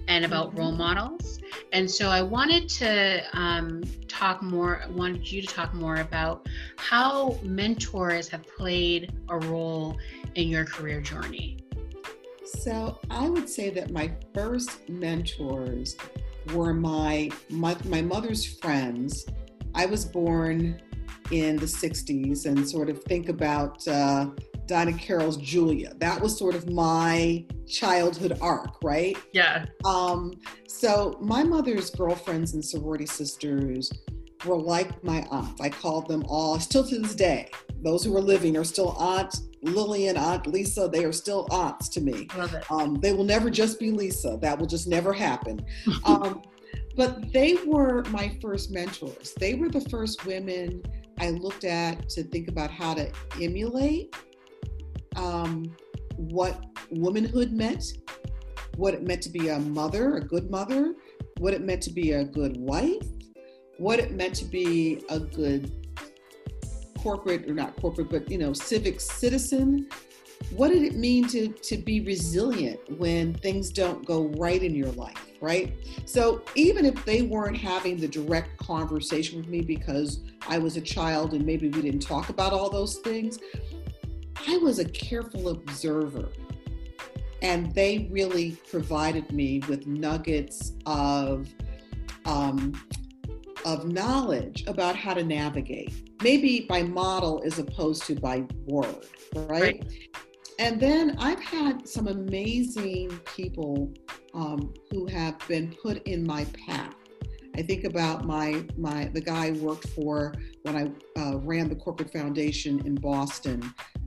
and 0.08 0.24
about 0.24 0.50
mm-hmm. 0.50 0.58
role 0.58 0.72
models. 0.72 1.40
And 1.72 1.90
so 1.90 2.08
I 2.08 2.22
wanted 2.22 2.68
to 2.70 3.22
um, 3.32 3.82
talk 4.08 4.42
more, 4.42 4.84
wanted 4.90 5.30
you 5.30 5.42
to 5.42 5.48
talk 5.48 5.74
more 5.74 5.96
about 5.96 6.48
how 6.76 7.38
mentors 7.42 8.28
have 8.28 8.46
played 8.46 9.12
a 9.28 9.38
role 9.38 9.96
in 10.34 10.48
your 10.48 10.64
career 10.64 11.00
journey. 11.00 11.58
So 12.44 12.98
I 13.10 13.28
would 13.28 13.48
say 13.48 13.70
that 13.70 13.90
my 13.90 14.12
first 14.32 14.88
mentors 14.88 15.96
were 16.54 16.72
my, 16.72 17.30
my, 17.50 17.76
my 17.86 18.02
mother's 18.02 18.46
friends. 18.58 19.26
I 19.74 19.86
was 19.86 20.04
born 20.04 20.80
in 21.30 21.56
the 21.56 21.66
60s 21.66 22.46
and 22.46 22.68
sort 22.68 22.88
of 22.88 23.02
think 23.04 23.28
about 23.28 23.86
uh, 23.88 24.30
Diahann 24.66 24.98
Carroll's 24.98 25.36
Julia. 25.36 25.94
That 25.98 26.20
was 26.20 26.36
sort 26.36 26.54
of 26.54 26.70
my 26.70 27.44
childhood 27.68 28.38
arc, 28.40 28.82
right? 28.82 29.16
Yeah. 29.32 29.66
Um, 29.84 30.34
so 30.66 31.16
my 31.20 31.42
mother's 31.42 31.90
girlfriends 31.90 32.54
and 32.54 32.64
sorority 32.64 33.06
sisters 33.06 33.92
were 34.44 34.60
like 34.60 35.02
my 35.02 35.26
aunts. 35.30 35.60
I 35.60 35.68
called 35.68 36.08
them 36.08 36.24
all, 36.28 36.60
still 36.60 36.86
to 36.86 36.98
this 36.98 37.14
day, 37.14 37.50
those 37.82 38.04
who 38.04 38.16
are 38.16 38.20
living 38.20 38.56
are 38.56 38.64
still 38.64 38.90
Aunt 38.98 39.34
Lillian, 39.62 40.16
Aunt 40.16 40.46
Lisa. 40.46 40.88
They 40.92 41.04
are 41.04 41.12
still 41.12 41.46
aunts 41.50 41.88
to 41.90 42.00
me. 42.00 42.28
Love 42.36 42.54
it. 42.54 42.70
Um, 42.70 42.94
they 42.94 43.12
will 43.12 43.24
never 43.24 43.50
just 43.50 43.78
be 43.78 43.90
Lisa. 43.90 44.38
That 44.40 44.58
will 44.58 44.66
just 44.66 44.86
never 44.86 45.12
happen. 45.12 45.64
um, 46.04 46.42
but 46.96 47.32
they 47.32 47.56
were 47.66 48.04
my 48.04 48.36
first 48.40 48.70
mentors. 48.70 49.34
They 49.38 49.54
were 49.54 49.68
the 49.68 49.82
first 49.82 50.24
women 50.24 50.82
I 51.18 51.30
looked 51.30 51.64
at 51.64 52.08
to 52.10 52.22
think 52.24 52.48
about 52.48 52.70
how 52.70 52.94
to 52.94 53.10
emulate 53.40 54.14
um, 55.14 55.74
what 56.16 56.64
womanhood 56.90 57.52
meant, 57.52 57.84
what 58.76 58.94
it 58.94 59.02
meant 59.02 59.22
to 59.22 59.30
be 59.30 59.48
a 59.48 59.58
mother, 59.58 60.16
a 60.16 60.20
good 60.20 60.50
mother, 60.50 60.94
what 61.38 61.54
it 61.54 61.62
meant 61.62 61.82
to 61.82 61.90
be 61.90 62.12
a 62.12 62.24
good 62.24 62.56
wife, 62.56 63.06
what 63.78 63.98
it 63.98 64.12
meant 64.12 64.34
to 64.34 64.44
be 64.44 65.04
a 65.10 65.20
good 65.20 65.70
corporate 66.98 67.48
or 67.48 67.54
not 67.54 67.76
corporate, 67.76 68.10
but 68.10 68.30
you 68.30 68.38
know, 68.38 68.52
civic 68.52 69.00
citizen. 69.00 69.88
What 70.50 70.68
did 70.68 70.82
it 70.82 70.96
mean 70.96 71.26
to 71.28 71.48
to 71.48 71.76
be 71.76 72.00
resilient 72.00 72.80
when 72.98 73.34
things 73.34 73.70
don't 73.70 74.04
go 74.04 74.26
right 74.36 74.62
in 74.62 74.74
your 74.74 74.92
life, 74.92 75.30
right? 75.40 75.72
So 76.04 76.42
even 76.54 76.84
if 76.84 77.04
they 77.04 77.22
weren't 77.22 77.56
having 77.56 77.96
the 77.96 78.08
direct 78.08 78.58
conversation 78.58 79.38
with 79.38 79.48
me 79.48 79.60
because 79.62 80.20
I 80.48 80.58
was 80.58 80.76
a 80.76 80.80
child 80.80 81.32
and 81.32 81.44
maybe 81.44 81.68
we 81.68 81.80
didn't 81.80 82.00
talk 82.00 82.28
about 82.28 82.52
all 82.52 82.68
those 82.68 82.96
things, 82.98 83.38
I 84.48 84.58
was 84.58 84.78
a 84.78 84.84
careful 84.84 85.48
observer. 85.48 86.28
And 87.42 87.74
they 87.74 88.08
really 88.10 88.52
provided 88.70 89.30
me 89.32 89.60
with 89.68 89.86
nuggets 89.86 90.72
of, 90.86 91.48
um, 92.24 92.72
of 93.64 93.86
knowledge 93.86 94.64
about 94.66 94.96
how 94.96 95.14
to 95.14 95.22
navigate, 95.22 96.22
maybe 96.22 96.66
by 96.68 96.82
model 96.82 97.42
as 97.44 97.58
opposed 97.58 98.04
to 98.04 98.14
by 98.14 98.44
word, 98.66 99.06
right? 99.34 99.60
right. 99.60 99.92
And 100.58 100.80
then 100.80 101.16
I've 101.18 101.40
had 101.40 101.86
some 101.86 102.06
amazing 102.08 103.20
people 103.36 103.92
um, 104.32 104.72
who 104.90 105.06
have 105.06 105.36
been 105.46 105.74
put 105.82 106.02
in 106.06 106.26
my 106.26 106.46
path. 106.66 106.94
I 107.54 107.62
think 107.62 107.84
about 107.84 108.26
my 108.26 108.64
my 108.76 109.06
the 109.14 109.20
guy 109.20 109.46
I 109.46 109.50
worked 109.52 109.88
for 109.90 110.34
when 110.62 110.76
I 110.76 111.20
uh, 111.20 111.38
ran 111.38 111.68
the 111.68 111.74
corporate 111.74 112.12
foundation 112.12 112.86
in 112.86 112.96
Boston 112.96 113.62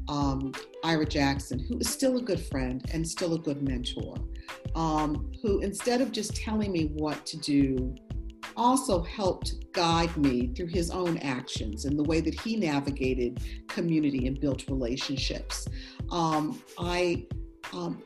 um, 0.10 0.52
Ira 0.84 1.06
Jackson, 1.06 1.60
who 1.60 1.78
is 1.78 1.88
still 1.88 2.18
a 2.18 2.22
good 2.22 2.40
friend 2.40 2.84
and 2.92 3.08
still 3.08 3.36
a 3.36 3.40
good 3.40 3.62
mentor, 3.62 4.18
um, 4.76 5.32
who 5.42 5.60
instead 5.60 6.02
of 6.02 6.12
just 6.12 6.36
telling 6.36 6.72
me 6.72 6.88
what 6.96 7.26
to 7.28 7.38
do, 7.38 7.96
also 8.58 9.04
helped 9.04 9.72
guide 9.72 10.16
me 10.18 10.48
through 10.48 10.68
his 10.68 10.90
own 10.90 11.18
actions 11.20 11.86
and 11.86 11.98
the 11.98 12.04
way 12.04 12.20
that 12.20 12.38
he 12.42 12.58
navigated 12.58 13.40
community 13.68 14.28
and 14.28 14.40
built 14.42 14.68
relationships. 14.68 15.68
Um, 16.12 16.62
I 16.78 17.28
um, 17.72 18.02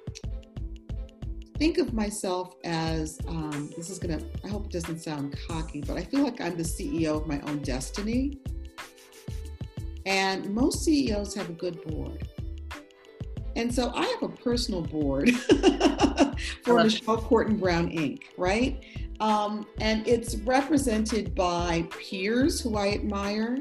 think 1.57 1.77
of 1.77 1.93
myself 1.93 2.55
as 2.65 3.19
um, 3.27 3.71
this 3.77 3.89
is 3.89 3.97
gonna, 3.97 4.19
I 4.43 4.49
hope 4.49 4.65
it 4.65 4.71
doesn't 4.71 4.99
sound 4.99 5.35
cocky, 5.47 5.81
but 5.81 5.97
I 5.97 6.03
feel 6.03 6.21
like 6.21 6.41
I'm 6.41 6.57
the 6.57 6.63
CEO 6.63 7.21
of 7.21 7.27
my 7.27 7.39
own 7.41 7.59
destiny. 7.59 8.41
And 10.05 10.53
most 10.53 10.83
CEOs 10.83 11.33
have 11.35 11.49
a 11.49 11.53
good 11.53 11.81
board. 11.83 12.27
And 13.55 13.73
so 13.73 13.91
I 13.95 14.05
have 14.05 14.23
a 14.23 14.29
personal 14.29 14.81
board 14.81 15.29
for 16.63 16.83
Michelle 16.83 17.21
Courton 17.21 17.57
Brown 17.57 17.89
Inc., 17.91 18.23
right? 18.37 18.83
Um, 19.19 19.67
and 19.79 20.07
it's 20.07 20.35
represented 20.37 21.35
by 21.35 21.87
peers 21.91 22.59
who 22.59 22.75
I 22.75 22.89
admire. 22.89 23.59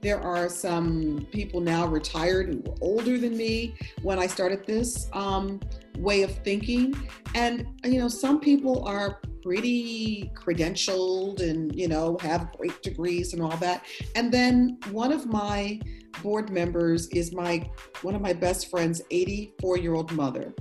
There 0.00 0.20
are 0.20 0.48
some 0.48 1.26
people 1.32 1.60
now 1.60 1.86
retired 1.86 2.48
who 2.48 2.58
were 2.58 2.76
older 2.80 3.18
than 3.18 3.36
me 3.36 3.74
when 4.02 4.18
I 4.18 4.26
started 4.26 4.66
this 4.66 5.08
um, 5.12 5.60
way 6.04 6.22
of 6.22 6.36
thinking. 6.44 6.94
And, 7.34 7.66
you 7.84 7.98
know, 7.98 8.08
some 8.08 8.38
people 8.38 8.84
are 8.86 9.20
pretty 9.42 10.32
credentialed 10.34 11.42
and 11.42 11.76
you 11.78 11.86
know 11.86 12.16
have 12.22 12.50
great 12.56 12.82
degrees 12.82 13.34
and 13.34 13.42
all 13.42 13.56
that. 13.58 13.84
And 14.14 14.32
then 14.32 14.78
one 14.90 15.12
of 15.12 15.26
my 15.26 15.80
board 16.22 16.50
members 16.50 17.08
is 17.08 17.34
my 17.34 17.68
one 18.02 18.14
of 18.14 18.20
my 18.22 18.32
best 18.32 18.70
friends 18.70 19.02
84 19.10 19.78
year 19.78 19.94
old 19.94 20.12
mother 20.12 20.54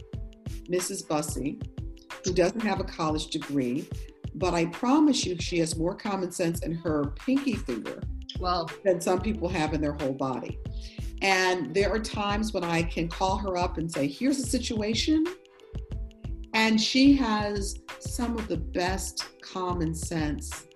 mrs 0.69 1.07
bussey 1.07 1.59
who 2.23 2.33
doesn't 2.33 2.62
have 2.62 2.79
a 2.79 2.83
college 2.83 3.27
degree 3.27 3.88
but 4.35 4.53
i 4.53 4.65
promise 4.65 5.25
you 5.25 5.38
she 5.39 5.59
has 5.59 5.77
more 5.77 5.95
common 5.95 6.31
sense 6.31 6.62
in 6.62 6.73
her 6.73 7.13
pinky 7.25 7.53
finger 7.53 8.01
well 8.39 8.69
than 8.83 9.00
some 9.00 9.21
people 9.21 9.47
have 9.47 9.73
in 9.73 9.81
their 9.81 9.93
whole 9.93 10.13
body 10.13 10.59
and 11.23 11.73
there 11.73 11.91
are 11.91 11.99
times 11.99 12.53
when 12.53 12.63
i 12.63 12.83
can 12.83 13.07
call 13.07 13.37
her 13.37 13.57
up 13.57 13.77
and 13.77 13.91
say 13.91 14.07
here's 14.07 14.39
a 14.39 14.45
situation 14.45 15.25
and 16.53 16.79
she 16.79 17.15
has 17.15 17.79
some 17.99 18.37
of 18.37 18.47
the 18.47 18.57
best 18.57 19.41
common 19.41 19.93
sense 19.93 20.67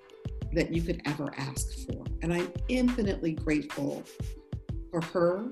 that 0.54 0.74
you 0.74 0.82
could 0.82 1.02
ever 1.06 1.32
ask 1.38 1.86
for. 1.86 2.04
And 2.22 2.34
I'm 2.34 2.52
infinitely 2.68 3.34
grateful 3.34 4.04
for 4.92 5.02
her 5.02 5.50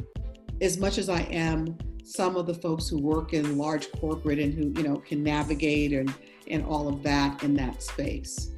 as 0.62 0.78
much 0.78 0.98
as 0.98 1.10
I 1.10 1.22
am 1.22 1.78
some 2.04 2.36
of 2.36 2.48
the 2.48 2.54
folks 2.54 2.88
who 2.88 3.00
work 3.02 3.34
in 3.34 3.58
large 3.58 3.92
corporate 3.94 4.40
and 4.40 4.54
who, 4.54 4.74
you 4.80 4.88
know, 4.88 4.98
can 4.98 5.24
navigate 5.24 5.92
and, 5.92 6.14
and 6.48 6.66
all 6.66 6.88
of 6.88 7.04
that 7.04 7.44
in 7.44 7.54
that 7.56 7.84
space. 7.84 8.52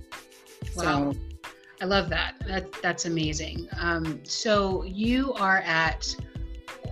Wow. 0.75 1.11
So, 1.11 1.19
I 1.81 1.85
love 1.85 2.09
that. 2.09 2.35
that 2.47 2.71
that's 2.81 3.05
amazing. 3.05 3.67
Um, 3.79 4.19
so 4.23 4.83
you 4.83 5.33
are 5.33 5.59
at 5.59 6.15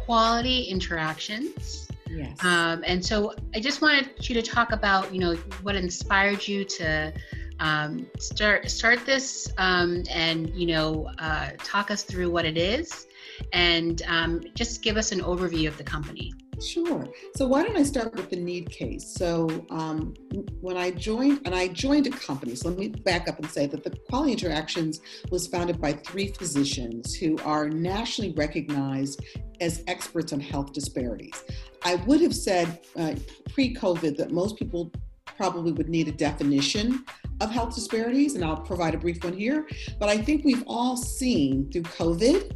Quality 0.05 0.63
Interactions. 0.63 1.87
Yes. 2.09 2.43
Um, 2.43 2.83
and 2.85 3.03
so 3.03 3.33
I 3.53 3.59
just 3.59 3.81
wanted 3.81 4.29
you 4.29 4.35
to 4.35 4.41
talk 4.41 4.71
about, 4.71 5.13
you 5.13 5.19
know, 5.19 5.33
what 5.63 5.75
inspired 5.75 6.47
you 6.47 6.63
to 6.65 7.11
um, 7.59 8.05
start 8.19 8.69
start 8.69 9.05
this 9.05 9.51
um, 9.57 10.03
and 10.09 10.49
you 10.49 10.67
know 10.67 11.09
uh, 11.19 11.51
talk 11.59 11.89
us 11.89 12.03
through 12.03 12.29
what 12.29 12.45
it 12.45 12.57
is 12.57 13.07
and 13.53 14.01
um, 14.07 14.41
just 14.53 14.81
give 14.81 14.97
us 14.97 15.11
an 15.11 15.21
overview 15.21 15.67
of 15.67 15.77
the 15.77 15.83
company. 15.83 16.33
Sure. 16.61 17.07
So 17.35 17.47
why 17.47 17.63
don't 17.63 17.77
I 17.77 17.83
start 17.83 18.15
with 18.15 18.29
the 18.29 18.37
need 18.37 18.69
case? 18.69 19.13
So 19.15 19.65
um, 19.69 20.13
when 20.61 20.77
I 20.77 20.91
joined, 20.91 21.41
and 21.45 21.53
I 21.53 21.67
joined 21.67 22.07
a 22.07 22.11
company, 22.11 22.55
so 22.55 22.69
let 22.69 22.77
me 22.77 22.89
back 22.89 23.27
up 23.27 23.39
and 23.39 23.49
say 23.49 23.67
that 23.67 23.83
the 23.83 23.91
Quality 24.09 24.33
Interactions 24.33 25.01
was 25.31 25.47
founded 25.47 25.81
by 25.81 25.93
three 25.93 26.27
physicians 26.27 27.15
who 27.15 27.37
are 27.39 27.69
nationally 27.69 28.33
recognized 28.33 29.23
as 29.61 29.83
experts 29.87 30.33
on 30.33 30.39
health 30.39 30.73
disparities. 30.73 31.43
I 31.83 31.95
would 31.95 32.21
have 32.21 32.35
said 32.35 32.79
uh, 32.95 33.15
pre-COVID 33.53 34.17
that 34.17 34.31
most 34.31 34.57
people 34.57 34.91
probably 35.37 35.71
would 35.71 35.89
need 35.89 36.07
a 36.07 36.11
definition 36.11 37.03
of 37.41 37.51
health 37.51 37.75
disparities, 37.75 38.35
and 38.35 38.43
I'll 38.43 38.57
provide 38.61 38.95
a 38.95 38.97
brief 38.97 39.23
one 39.23 39.33
here. 39.33 39.67
But 39.99 40.09
I 40.09 40.17
think 40.17 40.45
we've 40.45 40.63
all 40.67 40.95
seen 40.95 41.69
through 41.71 41.83
COVID 41.83 42.55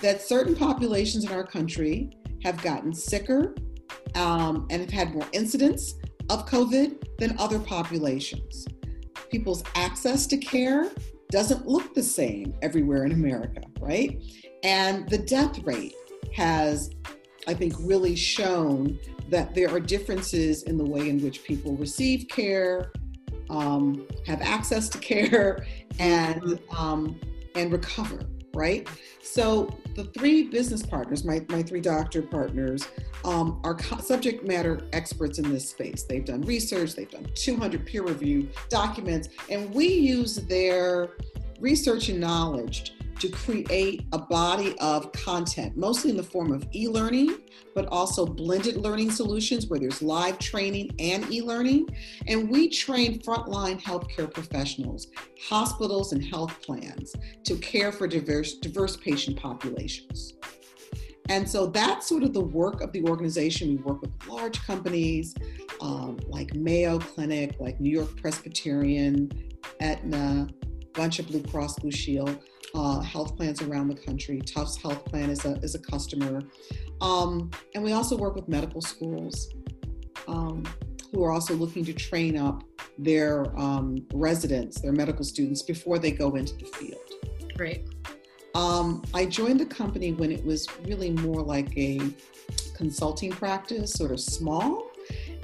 that 0.00 0.22
certain 0.22 0.54
populations 0.54 1.24
in 1.24 1.32
our 1.32 1.44
country 1.44 2.10
have 2.44 2.62
gotten 2.62 2.92
sicker 2.92 3.54
um, 4.14 4.66
and 4.70 4.80
have 4.80 4.90
had 4.90 5.14
more 5.14 5.26
incidents 5.32 5.94
of 6.30 6.46
COVID 6.46 7.18
than 7.18 7.36
other 7.38 7.58
populations. 7.58 8.66
People's 9.30 9.64
access 9.74 10.26
to 10.28 10.36
care 10.36 10.90
doesn't 11.30 11.66
look 11.66 11.94
the 11.94 12.02
same 12.02 12.54
everywhere 12.62 13.04
in 13.04 13.12
America, 13.12 13.62
right? 13.80 14.22
And 14.62 15.08
the 15.08 15.18
death 15.18 15.58
rate 15.64 15.94
has, 16.34 16.90
I 17.48 17.54
think, 17.54 17.74
really 17.80 18.14
shown 18.14 18.98
that 19.30 19.54
there 19.54 19.70
are 19.70 19.80
differences 19.80 20.64
in 20.64 20.76
the 20.76 20.84
way 20.84 21.08
in 21.08 21.20
which 21.22 21.44
people 21.44 21.76
receive 21.76 22.28
care, 22.28 22.92
um, 23.50 24.06
have 24.26 24.40
access 24.42 24.88
to 24.90 24.98
care, 25.12 25.66
and 25.98 26.60
um, 26.76 27.18
and 27.54 27.72
recover. 27.72 28.20
Right. 28.54 28.88
So 29.22 29.76
the 29.94 30.04
three 30.04 30.44
business 30.44 30.82
partners, 30.82 31.24
my, 31.24 31.44
my 31.48 31.62
three 31.62 31.80
doctor 31.80 32.22
partners, 32.22 32.86
um, 33.24 33.60
are 33.64 33.74
co- 33.74 33.98
subject 33.98 34.46
matter 34.46 34.86
experts 34.92 35.38
in 35.38 35.50
this 35.50 35.68
space. 35.68 36.04
They've 36.04 36.24
done 36.24 36.42
research, 36.42 36.94
they've 36.94 37.10
done 37.10 37.26
200 37.34 37.84
peer 37.84 38.02
review 38.02 38.48
documents, 38.68 39.28
and 39.50 39.74
we 39.74 39.88
use 39.88 40.36
their 40.36 41.10
research 41.58 42.08
and 42.10 42.20
knowledge 42.20 42.94
to 43.18 43.28
create 43.28 44.06
a 44.12 44.18
body 44.18 44.76
of 44.78 45.12
content, 45.12 45.76
mostly 45.76 46.10
in 46.10 46.16
the 46.16 46.22
form 46.22 46.52
of 46.52 46.66
e 46.74 46.88
learning, 46.88 47.36
but 47.74 47.86
also 47.86 48.26
blended 48.26 48.76
learning 48.76 49.10
solutions 49.10 49.66
where 49.66 49.78
there's 49.80 50.02
live 50.02 50.38
training 50.38 50.90
and 50.98 51.30
e 51.32 51.40
learning. 51.40 51.88
And 52.26 52.48
we 52.48 52.68
train 52.68 53.20
frontline 53.20 53.80
healthcare 53.80 54.32
professionals, 54.32 55.08
hospitals, 55.48 56.12
and 56.12 56.24
health 56.24 56.60
plans 56.62 57.14
to 57.44 57.56
care 57.56 57.92
for 57.92 58.06
diverse, 58.06 58.54
diverse 58.54 58.96
patient 58.96 59.36
populations. 59.36 60.34
And 61.30 61.48
so 61.48 61.66
that's 61.66 62.06
sort 62.06 62.22
of 62.22 62.34
the 62.34 62.44
work 62.44 62.82
of 62.82 62.92
the 62.92 63.02
organization. 63.04 63.68
We 63.68 63.76
work 63.76 64.02
with 64.02 64.12
large 64.28 64.62
companies 64.66 65.34
um, 65.80 66.18
like 66.28 66.54
Mayo 66.54 66.98
Clinic, 66.98 67.56
like 67.58 67.80
New 67.80 67.90
York 67.90 68.20
Presbyterian, 68.20 69.30
Aetna, 69.80 70.48
bunch 70.92 71.18
of 71.18 71.26
Blue 71.26 71.42
Cross 71.42 71.80
Blue 71.80 71.90
Shield 71.90 72.38
uh, 72.74 73.00
health 73.00 73.36
plans 73.36 73.62
around 73.62 73.88
the 73.88 73.94
country. 73.94 74.40
Tufts 74.40 74.76
Health 74.76 75.04
Plan 75.04 75.30
is 75.30 75.44
a, 75.44 75.52
is 75.62 75.74
a 75.74 75.78
customer. 75.78 76.42
Um, 77.00 77.50
and 77.74 77.82
we 77.82 77.92
also 77.92 78.16
work 78.16 78.34
with 78.34 78.48
medical 78.48 78.80
schools 78.80 79.52
um, 80.26 80.64
who 81.12 81.22
are 81.22 81.30
also 81.30 81.54
looking 81.54 81.84
to 81.84 81.92
train 81.92 82.36
up 82.36 82.64
their 82.98 83.56
um, 83.58 84.04
residents, 84.12 84.80
their 84.80 84.92
medical 84.92 85.24
students, 85.24 85.62
before 85.62 85.98
they 85.98 86.10
go 86.10 86.34
into 86.34 86.56
the 86.56 86.66
field. 86.66 87.00
Great. 87.56 87.88
Um, 88.54 89.02
I 89.12 89.26
joined 89.26 89.60
the 89.60 89.66
company 89.66 90.12
when 90.12 90.30
it 90.30 90.44
was 90.44 90.68
really 90.84 91.10
more 91.10 91.42
like 91.42 91.76
a 91.76 92.00
consulting 92.74 93.30
practice, 93.30 93.92
sort 93.92 94.12
of 94.12 94.20
small, 94.20 94.90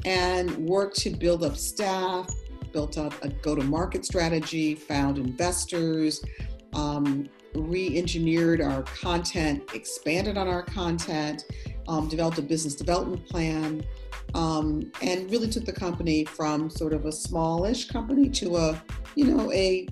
and 0.04 0.56
worked 0.58 0.96
to 0.98 1.10
build 1.10 1.42
up 1.44 1.56
staff, 1.56 2.30
built 2.72 2.98
up 2.98 3.12
a 3.24 3.28
go 3.28 3.54
to 3.54 3.62
market 3.62 4.04
strategy, 4.04 4.74
found 4.74 5.18
investors, 5.18 6.22
um, 6.74 7.28
re 7.54 7.96
engineered 7.98 8.60
our 8.60 8.82
content, 8.82 9.62
expanded 9.74 10.38
on 10.38 10.48
our 10.48 10.62
content, 10.62 11.44
um, 11.88 12.08
developed 12.08 12.38
a 12.38 12.42
business 12.42 12.74
development 12.74 13.26
plan, 13.26 13.84
um, 14.34 14.90
and 15.02 15.30
really 15.30 15.48
took 15.48 15.64
the 15.64 15.72
company 15.72 16.24
from 16.24 16.70
sort 16.70 16.92
of 16.92 17.06
a 17.06 17.12
smallish 17.12 17.88
company 17.88 18.28
to 18.28 18.56
a, 18.56 18.82
you 19.14 19.24
know, 19.24 19.50
a 19.52 19.88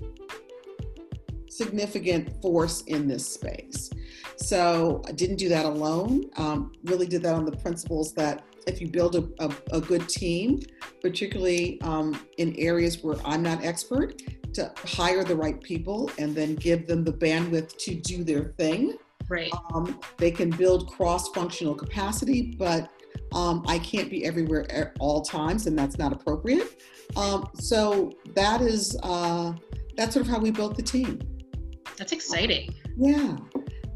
significant 1.49 2.41
force 2.41 2.81
in 2.83 3.07
this 3.07 3.27
space. 3.27 3.89
So 4.37 5.01
I 5.05 5.11
didn't 5.11 5.35
do 5.35 5.49
that 5.49 5.65
alone. 5.65 6.29
Um, 6.37 6.71
really 6.85 7.05
did 7.05 7.21
that 7.23 7.35
on 7.35 7.45
the 7.45 7.57
principles 7.57 8.13
that 8.13 8.43
if 8.67 8.79
you 8.79 8.87
build 8.87 9.15
a, 9.15 9.27
a, 9.45 9.77
a 9.77 9.81
good 9.81 10.07
team, 10.07 10.59
particularly 11.01 11.81
um, 11.81 12.17
in 12.37 12.55
areas 12.57 13.03
where 13.03 13.17
I'm 13.25 13.43
not 13.43 13.63
expert, 13.63 14.21
to 14.53 14.71
hire 14.77 15.23
the 15.23 15.35
right 15.35 15.61
people 15.61 16.09
and 16.17 16.35
then 16.35 16.55
give 16.55 16.87
them 16.87 17.03
the 17.03 17.13
bandwidth 17.13 17.77
to 17.77 17.95
do 17.95 18.23
their 18.23 18.53
thing. 18.57 18.97
Right. 19.29 19.51
Um, 19.73 19.99
they 20.17 20.31
can 20.31 20.49
build 20.49 20.91
cross-functional 20.91 21.75
capacity, 21.75 22.55
but 22.57 22.89
um, 23.33 23.63
I 23.67 23.77
can't 23.79 24.09
be 24.09 24.25
everywhere 24.25 24.69
at 24.71 24.95
all 24.99 25.21
times, 25.21 25.67
and 25.67 25.77
that's 25.77 25.97
not 25.97 26.11
appropriate. 26.11 26.81
Um, 27.15 27.47
so 27.53 28.11
that 28.33 28.61
is 28.61 28.97
uh, 29.03 29.53
that's 29.95 30.13
sort 30.13 30.25
of 30.25 30.31
how 30.31 30.39
we 30.39 30.51
built 30.51 30.75
the 30.75 30.83
team. 30.83 31.19
That's 31.97 32.11
exciting. 32.11 32.73
Yeah. 32.97 33.37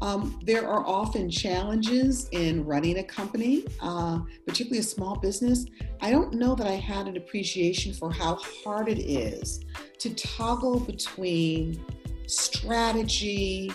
Um, 0.00 0.38
there 0.44 0.68
are 0.68 0.86
often 0.86 1.30
challenges 1.30 2.28
in 2.32 2.64
running 2.64 2.98
a 2.98 3.04
company, 3.04 3.64
uh, 3.80 4.20
particularly 4.46 4.80
a 4.80 4.82
small 4.82 5.16
business. 5.16 5.66
I 6.00 6.10
don't 6.10 6.34
know 6.34 6.54
that 6.54 6.66
I 6.66 6.72
had 6.74 7.06
an 7.06 7.16
appreciation 7.16 7.94
for 7.94 8.12
how 8.12 8.36
hard 8.36 8.88
it 8.88 8.98
is 8.98 9.64
to 9.98 10.14
toggle 10.14 10.80
between 10.80 11.82
strategy 12.26 13.72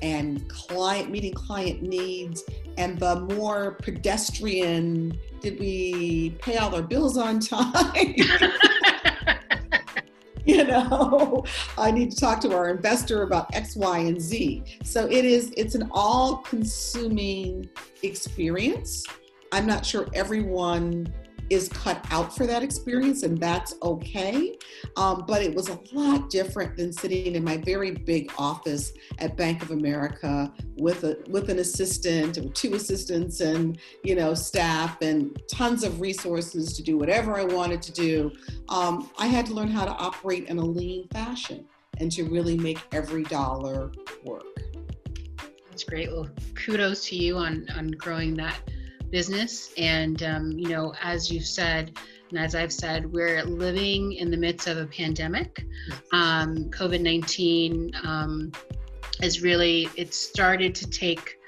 and 0.00 0.48
client 0.48 1.10
meeting 1.10 1.34
client 1.34 1.82
needs 1.82 2.44
and 2.78 2.98
the 2.98 3.20
more 3.20 3.72
pedestrian 3.82 5.18
did 5.40 5.58
we 5.58 6.30
pay 6.40 6.56
all 6.56 6.74
our 6.74 6.82
bills 6.82 7.16
on 7.16 7.38
time 7.38 8.14
you 10.46 10.64
know 10.64 11.44
i 11.78 11.90
need 11.90 12.10
to 12.10 12.16
talk 12.16 12.40
to 12.40 12.52
our 12.54 12.68
investor 12.68 13.22
about 13.22 13.54
x 13.54 13.76
y 13.76 13.98
and 13.98 14.20
z. 14.20 14.62
So 14.82 15.06
it 15.06 15.24
is 15.24 15.52
it's 15.56 15.74
an 15.74 15.88
all 15.92 16.38
consuming 16.38 17.68
experience. 18.02 19.04
I'm 19.52 19.66
not 19.66 19.84
sure 19.84 20.08
everyone 20.14 21.12
is 21.52 21.68
cut 21.68 22.04
out 22.10 22.34
for 22.34 22.46
that 22.46 22.62
experience, 22.62 23.22
and 23.22 23.38
that's 23.38 23.74
okay. 23.82 24.56
Um, 24.96 25.24
but 25.26 25.42
it 25.42 25.54
was 25.54 25.68
a 25.68 25.78
lot 25.92 26.30
different 26.30 26.76
than 26.76 26.92
sitting 26.92 27.34
in 27.34 27.44
my 27.44 27.58
very 27.58 27.90
big 27.90 28.32
office 28.38 28.92
at 29.18 29.36
Bank 29.36 29.62
of 29.62 29.70
America 29.70 30.52
with 30.76 31.04
a 31.04 31.18
with 31.28 31.50
an 31.50 31.58
assistant 31.58 32.38
or 32.38 32.48
two 32.50 32.74
assistants 32.74 33.40
and 33.40 33.78
you 34.02 34.14
know 34.14 34.34
staff 34.34 35.00
and 35.02 35.40
tons 35.50 35.84
of 35.84 36.00
resources 36.00 36.72
to 36.74 36.82
do 36.82 36.96
whatever 36.96 37.36
I 37.36 37.44
wanted 37.44 37.82
to 37.82 37.92
do. 37.92 38.32
Um, 38.68 39.10
I 39.18 39.26
had 39.26 39.46
to 39.46 39.54
learn 39.54 39.68
how 39.68 39.84
to 39.84 39.92
operate 39.92 40.48
in 40.48 40.58
a 40.58 40.64
lean 40.64 41.06
fashion 41.08 41.66
and 41.98 42.10
to 42.12 42.24
really 42.24 42.56
make 42.56 42.80
every 42.92 43.24
dollar 43.24 43.92
work. 44.24 44.44
That's 45.68 45.84
great. 45.84 46.10
Well, 46.10 46.28
kudos 46.54 47.06
to 47.08 47.16
you 47.16 47.36
on 47.36 47.66
on 47.76 47.90
growing 47.92 48.34
that 48.34 48.58
business. 49.12 49.72
And, 49.78 50.22
um, 50.24 50.50
you 50.52 50.70
know, 50.70 50.94
as 51.00 51.30
you've 51.30 51.46
said, 51.46 51.96
and 52.30 52.38
as 52.38 52.54
I've 52.54 52.72
said, 52.72 53.12
we're 53.12 53.44
living 53.44 54.14
in 54.14 54.30
the 54.30 54.36
midst 54.38 54.66
of 54.66 54.78
a 54.78 54.86
pandemic. 54.86 55.64
Um, 56.12 56.70
COVID 56.70 57.02
19 57.02 57.92
um, 58.02 58.50
is 59.22 59.42
really, 59.42 59.88
it 59.96 60.14
started 60.14 60.74
to 60.76 60.90
take, 60.90 61.38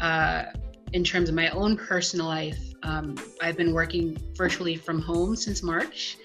uh, 0.00 0.44
in 0.92 1.02
terms 1.04 1.28
of 1.28 1.34
my 1.34 1.50
own 1.50 1.76
personal 1.76 2.26
life, 2.26 2.60
um, 2.84 3.16
I've 3.42 3.56
been 3.56 3.74
working 3.74 4.16
virtually 4.34 4.76
from 4.76 5.02
home 5.02 5.34
since 5.34 5.62
March. 5.62 6.16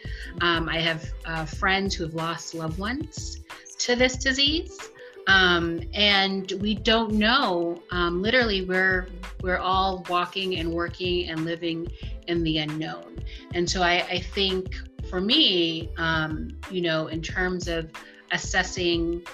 Um, 0.41 0.69
I 0.69 0.79
have 0.79 1.11
uh, 1.25 1.45
friends 1.45 1.95
who 1.95 2.03
have 2.03 2.13
lost 2.13 2.53
loved 2.53 2.77
ones 2.77 3.39
to 3.79 3.95
this 3.95 4.15
disease. 4.15 4.77
Um, 5.27 5.81
and 5.93 6.51
we 6.59 6.75
don't 6.75 7.13
know. 7.13 7.81
Um, 7.91 8.21
literally, 8.21 8.63
we're 8.63 9.07
we're 9.41 9.57
all 9.57 10.05
walking 10.09 10.57
and 10.57 10.71
working 10.71 11.29
and 11.29 11.45
living 11.45 11.87
in 12.27 12.43
the 12.43 12.59
unknown. 12.59 13.23
And 13.53 13.69
so 13.69 13.81
I, 13.81 14.05
I 14.09 14.19
think 14.19 14.75
for 15.09 15.21
me, 15.21 15.89
um, 15.97 16.57
you 16.69 16.81
know, 16.81 17.07
in 17.07 17.21
terms 17.21 17.67
of 17.67 17.89
assessing, 18.31 19.25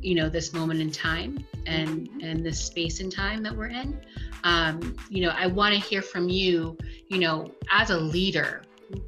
you 0.00 0.14
know, 0.14 0.28
this 0.28 0.52
moment 0.52 0.80
in 0.80 0.90
time 0.90 1.44
and 1.66 2.08
and 2.22 2.44
this 2.44 2.62
space 2.62 3.00
and 3.00 3.12
time 3.12 3.42
that 3.42 3.54
we're 3.54 3.68
in, 3.68 4.00
um, 4.44 4.96
you 5.10 5.22
know, 5.22 5.34
I 5.36 5.46
want 5.46 5.74
to 5.74 5.80
hear 5.80 6.02
from 6.02 6.28
you, 6.28 6.78
you 7.08 7.18
know, 7.18 7.50
as 7.70 7.90
a 7.90 7.98
leader 7.98 8.62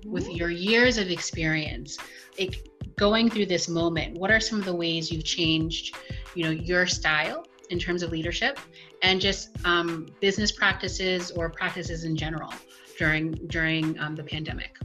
with 0.05 0.25
mm-hmm. 0.25 0.37
your 0.37 0.51
years 0.51 0.99
of 0.99 1.11
experience, 1.11 1.99
like 2.38 2.68
going 2.97 3.31
through 3.31 3.47
this 3.47 3.68
moment, 3.68 4.18
what 4.18 4.31
are 4.31 4.40
some 4.40 4.59
of 4.59 4.64
the 4.64 4.75
ways 4.75 5.11
you've 5.11 5.25
changed, 5.25 5.97
you 6.35 6.45
know, 6.45 6.51
your 6.51 6.87
style 6.87 7.47
in 7.71 7.79
terms 7.79 8.03
of 8.03 8.11
leadership 8.11 8.59
and 9.03 9.21
just 9.21 9.51
um, 9.64 10.07
business 10.21 10.53
practices 10.53 11.31
or 11.33 11.51
practices 11.51 12.05
in 12.05 12.16
general 12.16 12.53
during 12.99 13.33
during 13.49 13.99
um, 13.99 14.14
the 14.14 14.23
pandemic? 14.23 14.79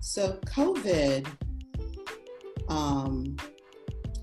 So 0.00 0.38
COVID 0.46 1.26
um, 2.68 3.36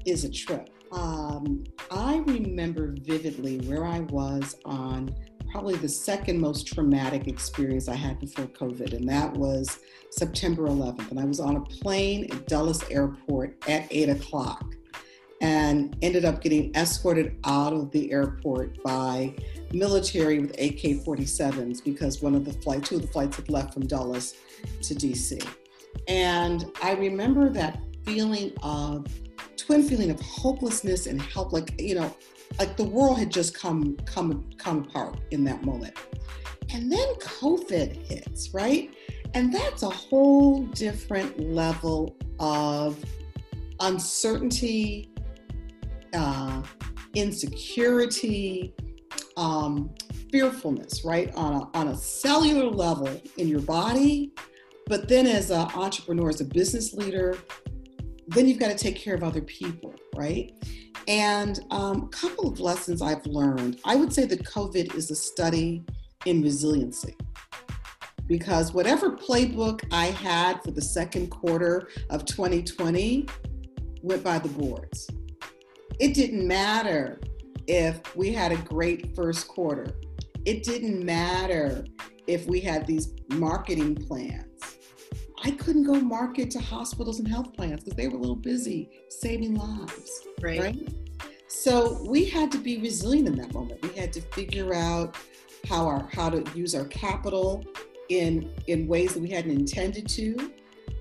is 0.05 0.25
a 0.25 0.29
trip. 0.29 0.69
Um, 0.91 1.63
I 1.91 2.17
remember 2.17 2.95
vividly 2.99 3.59
where 3.59 3.85
I 3.85 3.99
was 4.01 4.55
on 4.65 5.15
probably 5.51 5.75
the 5.75 5.89
second 5.89 6.39
most 6.39 6.67
traumatic 6.67 7.27
experience 7.27 7.87
I 7.87 7.95
had 7.95 8.19
before 8.19 8.45
COVID, 8.45 8.93
and 8.93 9.07
that 9.09 9.33
was 9.33 9.79
September 10.11 10.67
11th. 10.67 11.11
And 11.11 11.19
I 11.19 11.25
was 11.25 11.39
on 11.39 11.57
a 11.57 11.61
plane 11.61 12.31
at 12.31 12.47
Dulles 12.47 12.83
Airport 12.89 13.57
at 13.67 13.87
8 13.91 14.09
o'clock 14.09 14.75
and 15.41 15.95
ended 16.01 16.25
up 16.25 16.41
getting 16.41 16.73
escorted 16.75 17.37
out 17.45 17.73
of 17.73 17.91
the 17.91 18.11
airport 18.11 18.81
by 18.83 19.33
military 19.71 20.39
with 20.39 20.51
AK 20.51 21.05
47s 21.05 21.83
because 21.83 22.21
one 22.21 22.35
of 22.35 22.43
the 22.43 22.53
flight, 22.53 22.83
two 22.83 22.95
of 22.95 23.01
the 23.01 23.07
flights 23.07 23.37
had 23.37 23.49
left 23.49 23.73
from 23.73 23.87
Dulles 23.87 24.35
to 24.81 24.93
DC. 24.93 25.45
And 26.07 26.65
I 26.83 26.93
remember 26.93 27.49
that 27.49 27.79
feeling 28.05 28.51
of 28.63 29.07
twin 29.55 29.83
feeling 29.83 30.11
of 30.11 30.19
hopelessness 30.19 31.07
and 31.07 31.21
help, 31.21 31.53
like, 31.53 31.79
you 31.79 31.95
know, 31.95 32.13
like 32.57 32.75
the 32.77 32.83
world 32.83 33.19
had 33.19 33.31
just 33.31 33.53
come 33.53 33.95
come 34.05 34.49
come 34.57 34.79
apart 34.79 35.19
in 35.31 35.43
that 35.45 35.63
moment. 35.63 35.95
And 36.73 36.91
then 36.91 37.07
COVID 37.15 38.07
hits, 38.07 38.53
right? 38.53 38.93
And 39.33 39.53
that's 39.53 39.83
a 39.83 39.89
whole 39.89 40.63
different 40.67 41.39
level 41.39 42.15
of 42.39 43.03
uncertainty, 43.79 45.11
uh, 46.13 46.61
insecurity, 47.15 48.73
um, 49.37 49.91
fearfulness, 50.31 51.05
right? 51.05 51.33
On 51.35 51.53
a, 51.53 51.77
on 51.77 51.87
a 51.89 51.95
cellular 51.95 52.69
level 52.69 53.09
in 53.37 53.47
your 53.47 53.61
body, 53.61 54.33
but 54.87 55.07
then 55.07 55.27
as 55.27 55.51
an 55.51 55.67
entrepreneur, 55.75 56.29
as 56.29 56.41
a 56.41 56.45
business 56.45 56.93
leader, 56.93 57.37
then 58.29 58.47
you've 58.47 58.59
got 58.59 58.69
to 58.69 58.77
take 58.77 58.95
care 58.95 59.15
of 59.15 59.23
other 59.23 59.41
people, 59.41 59.93
right? 60.15 60.53
And 61.07 61.59
um, 61.71 62.03
a 62.03 62.07
couple 62.07 62.47
of 62.47 62.59
lessons 62.59 63.01
I've 63.01 63.25
learned. 63.25 63.79
I 63.85 63.95
would 63.95 64.13
say 64.13 64.25
that 64.25 64.43
COVID 64.43 64.95
is 64.95 65.09
a 65.11 65.15
study 65.15 65.83
in 66.25 66.41
resiliency 66.41 67.15
because 68.27 68.73
whatever 68.73 69.11
playbook 69.11 69.83
I 69.91 70.05
had 70.05 70.63
for 70.63 70.71
the 70.71 70.81
second 70.81 71.29
quarter 71.29 71.89
of 72.11 72.25
2020 72.25 73.25
went 74.03 74.23
by 74.23 74.37
the 74.37 74.49
boards. 74.49 75.09
It 75.99 76.13
didn't 76.13 76.47
matter 76.47 77.19
if 77.67 78.15
we 78.15 78.31
had 78.31 78.51
a 78.51 78.57
great 78.57 79.15
first 79.15 79.47
quarter. 79.47 79.93
It 80.45 80.63
didn't 80.63 81.03
matter 81.03 81.85
if 82.27 82.45
we 82.45 82.59
had 82.59 82.85
these 82.85 83.13
marketing 83.29 83.95
plans. 83.95 84.78
I 85.43 85.51
couldn't 85.51 85.83
go 85.83 85.93
market 85.93 86.51
to 86.51 86.59
hospitals 86.59 87.19
and 87.19 87.27
health 87.27 87.53
plans 87.53 87.83
because 87.83 87.95
they 87.95 88.07
were 88.07 88.17
a 88.17 88.19
little 88.19 88.35
busy 88.35 88.89
saving 89.09 89.55
lives. 89.55 90.27
Right. 90.41 90.59
right. 90.59 90.89
So 91.47 92.03
we 92.07 92.25
had 92.25 92.51
to 92.51 92.57
be 92.57 92.79
resilient 92.79 93.27
in 93.27 93.35
that 93.35 93.53
moment. 93.53 93.81
We 93.81 93.95
had 93.95 94.13
to 94.13 94.21
figure 94.21 94.73
out 94.73 95.15
how 95.67 95.87
our 95.87 96.07
how 96.13 96.29
to 96.29 96.43
use 96.57 96.75
our 96.75 96.85
capital 96.85 97.65
in 98.09 98.51
in 98.67 98.87
ways 98.87 99.13
that 99.13 99.21
we 99.21 99.29
hadn't 99.29 99.51
intended 99.51 100.07
to. 100.09 100.51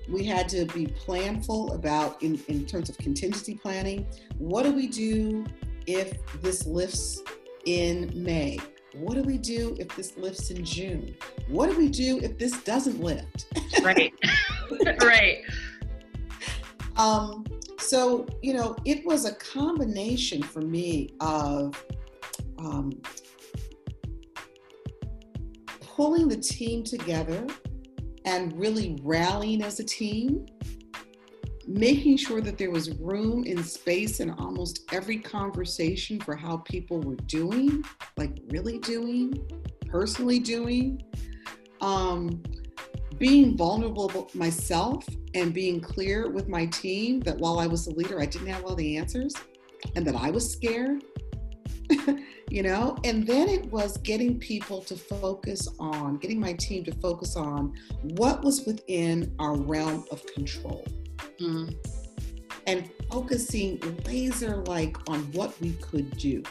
We 0.08 0.24
had 0.24 0.48
to 0.50 0.64
be 0.66 0.86
planful 0.86 1.74
about 1.74 2.22
in, 2.22 2.40
in 2.48 2.64
terms 2.64 2.88
of 2.88 2.96
contingency 2.96 3.54
planning. 3.54 4.06
What 4.38 4.62
do 4.62 4.72
we 4.72 4.86
do 4.86 5.44
if 5.86 6.14
this 6.40 6.64
lifts 6.64 7.22
in 7.66 8.10
May? 8.14 8.58
What 8.94 9.14
do 9.14 9.22
we 9.22 9.38
do 9.38 9.76
if 9.78 9.94
this 9.96 10.16
lifts 10.16 10.50
in 10.50 10.64
June? 10.64 11.14
What 11.48 11.70
do 11.70 11.76
we 11.76 11.88
do 11.88 12.18
if 12.20 12.38
this 12.38 12.62
doesn't 12.62 13.00
lift? 13.00 13.46
right. 13.82 14.12
right. 15.02 15.42
Um, 16.96 17.44
so, 17.78 18.26
you 18.42 18.54
know, 18.54 18.76
it 18.84 19.04
was 19.06 19.24
a 19.24 19.34
combination 19.34 20.42
for 20.42 20.62
me 20.62 21.10
of 21.20 21.82
um, 22.58 22.92
pulling 25.80 26.28
the 26.28 26.36
team 26.36 26.82
together 26.82 27.46
and 28.24 28.58
really 28.58 28.98
rallying 29.02 29.62
as 29.62 29.80
a 29.80 29.84
team, 29.84 30.46
making 31.68 32.16
sure 32.16 32.40
that 32.40 32.56
there 32.56 32.70
was 32.70 32.90
room 32.98 33.44
and 33.46 33.64
space 33.64 34.20
in 34.20 34.30
almost 34.30 34.84
every 34.90 35.18
conversation 35.18 36.18
for 36.18 36.34
how 36.34 36.56
people 36.58 36.98
were 37.00 37.16
doing, 37.26 37.84
like 38.16 38.38
really 38.48 38.78
doing, 38.78 39.38
personally 39.86 40.38
doing. 40.38 41.02
Um, 41.82 42.42
being 43.18 43.56
vulnerable 43.56 44.30
myself 44.32 45.04
and 45.34 45.52
being 45.52 45.80
clear 45.80 46.30
with 46.30 46.48
my 46.48 46.66
team 46.66 47.20
that 47.20 47.36
while 47.36 47.58
I 47.58 47.66
was 47.66 47.84
the 47.84 47.92
leader, 47.92 48.20
I 48.20 48.26
didn't 48.26 48.46
have 48.46 48.64
all 48.64 48.74
the 48.74 48.96
answers 48.96 49.34
and 49.96 50.06
that 50.06 50.14
I 50.14 50.30
was 50.30 50.50
scared, 50.50 51.04
you 52.50 52.62
know? 52.62 52.96
And 53.04 53.26
then 53.26 53.48
it 53.48 53.70
was 53.72 53.98
getting 53.98 54.38
people 54.38 54.80
to 54.82 54.96
focus 54.96 55.68
on, 55.78 56.18
getting 56.18 56.40
my 56.40 56.52
team 56.54 56.84
to 56.84 56.92
focus 56.92 57.36
on 57.36 57.74
what 58.02 58.42
was 58.42 58.64
within 58.64 59.34
our 59.38 59.56
realm 59.56 60.04
of 60.10 60.24
control. 60.26 60.86
Mm-hmm. 61.40 61.70
And 62.66 62.90
focusing 63.10 63.80
laser 64.04 64.58
like 64.66 64.96
on 65.08 65.20
what 65.32 65.58
we 65.60 65.72
could 65.74 66.16
do. 66.18 66.42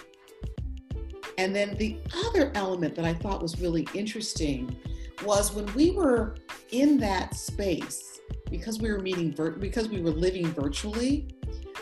And 1.37 1.55
then 1.55 1.75
the 1.77 1.99
other 2.25 2.51
element 2.55 2.95
that 2.95 3.05
I 3.05 3.13
thought 3.13 3.41
was 3.41 3.59
really 3.61 3.87
interesting 3.93 4.75
was 5.23 5.53
when 5.53 5.71
we 5.75 5.91
were 5.91 6.35
in 6.71 6.97
that 6.99 7.35
space, 7.35 8.19
because 8.49 8.79
we 8.79 8.91
were 8.91 8.99
meeting, 8.99 9.33
vir- 9.33 9.51
because 9.51 9.89
we 9.89 10.01
were 10.01 10.11
living 10.11 10.47
virtually, 10.47 11.27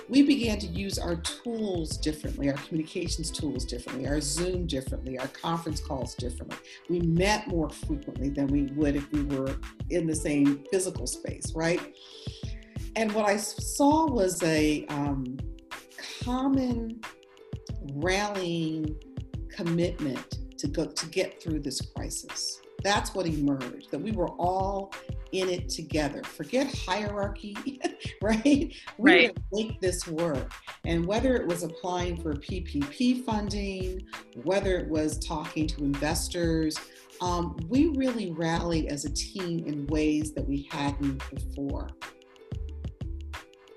we 0.10 0.22
began 0.22 0.60
to 0.60 0.68
use 0.68 1.00
our 1.00 1.16
tools 1.16 1.98
differently, 1.98 2.50
our 2.50 2.58
communications 2.58 3.32
tools 3.32 3.66
differently, 3.66 4.08
our 4.08 4.22
Zoom 4.22 4.68
differently, 4.68 5.18
our 5.18 5.28
conference 5.30 5.80
calls 5.80 6.16
differently. 6.16 6.58
We 6.90 7.00
met 7.00 7.48
more 7.48 7.70
frequently 7.70 8.30
than 8.30 8.48
we 8.48 8.64
would 8.74 8.96
if 8.96 9.12
we 9.12 9.24
were 9.24 9.56
in 9.90 10.06
the 10.06 10.16
same 10.16 10.64
physical 10.72 11.08
space, 11.08 11.54
right? 11.56 11.96
And 12.96 13.12
what 13.12 13.26
I 13.26 13.36
saw 13.38 14.08
was 14.08 14.42
a 14.44 14.86
um, 14.88 15.38
common 16.24 17.02
rallying 17.94 18.96
commitment 19.50 20.38
to 20.58 20.68
go 20.68 20.86
to 20.86 21.06
get 21.08 21.42
through 21.42 21.60
this 21.60 21.82
crisis. 21.82 22.62
That's 22.84 23.14
what 23.14 23.26
emerged, 23.26 23.92
that 23.92 24.00
we 24.00 24.12
were 24.12 24.30
all 24.30 24.94
in 25.32 25.50
it 25.50 25.70
together. 25.70 26.24
Forget 26.24 26.74
hierarchy, 26.74 27.82
right? 28.22 28.44
We 28.44 28.74
right. 28.98 29.38
make 29.52 29.82
this 29.82 30.08
work. 30.08 30.52
And 30.86 31.06
whether 31.06 31.36
it 31.36 31.46
was 31.46 31.64
applying 31.64 32.22
for 32.22 32.34
PPP 32.34 33.26
funding, 33.26 34.02
whether 34.44 34.78
it 34.78 34.88
was 34.88 35.20
talking 35.20 35.68
to 35.68 35.84
investors, 35.84 36.78
um, 37.22 37.58
we 37.68 37.88
really 37.88 38.32
rallied 38.32 38.86
as 38.86 39.06
a 39.06 39.12
team 39.12 39.66
in 39.66 39.88
ways 39.88 40.34
that 40.34 40.48
we 40.48 40.68
hadn't 40.72 41.22
before. 41.34 41.90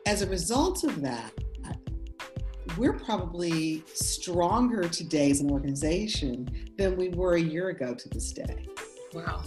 As 0.08 0.22
a 0.22 0.26
result 0.26 0.84
of 0.84 1.02
that, 1.02 1.34
we're 2.78 2.94
probably 2.94 3.84
stronger 3.92 4.88
today 4.88 5.30
as 5.30 5.40
an 5.40 5.50
organization 5.50 6.48
than 6.78 6.96
we 6.96 7.10
were 7.10 7.34
a 7.34 7.40
year 7.40 7.68
ago 7.68 7.94
to 7.94 8.08
this 8.08 8.32
day. 8.32 8.66
Wow. 9.12 9.42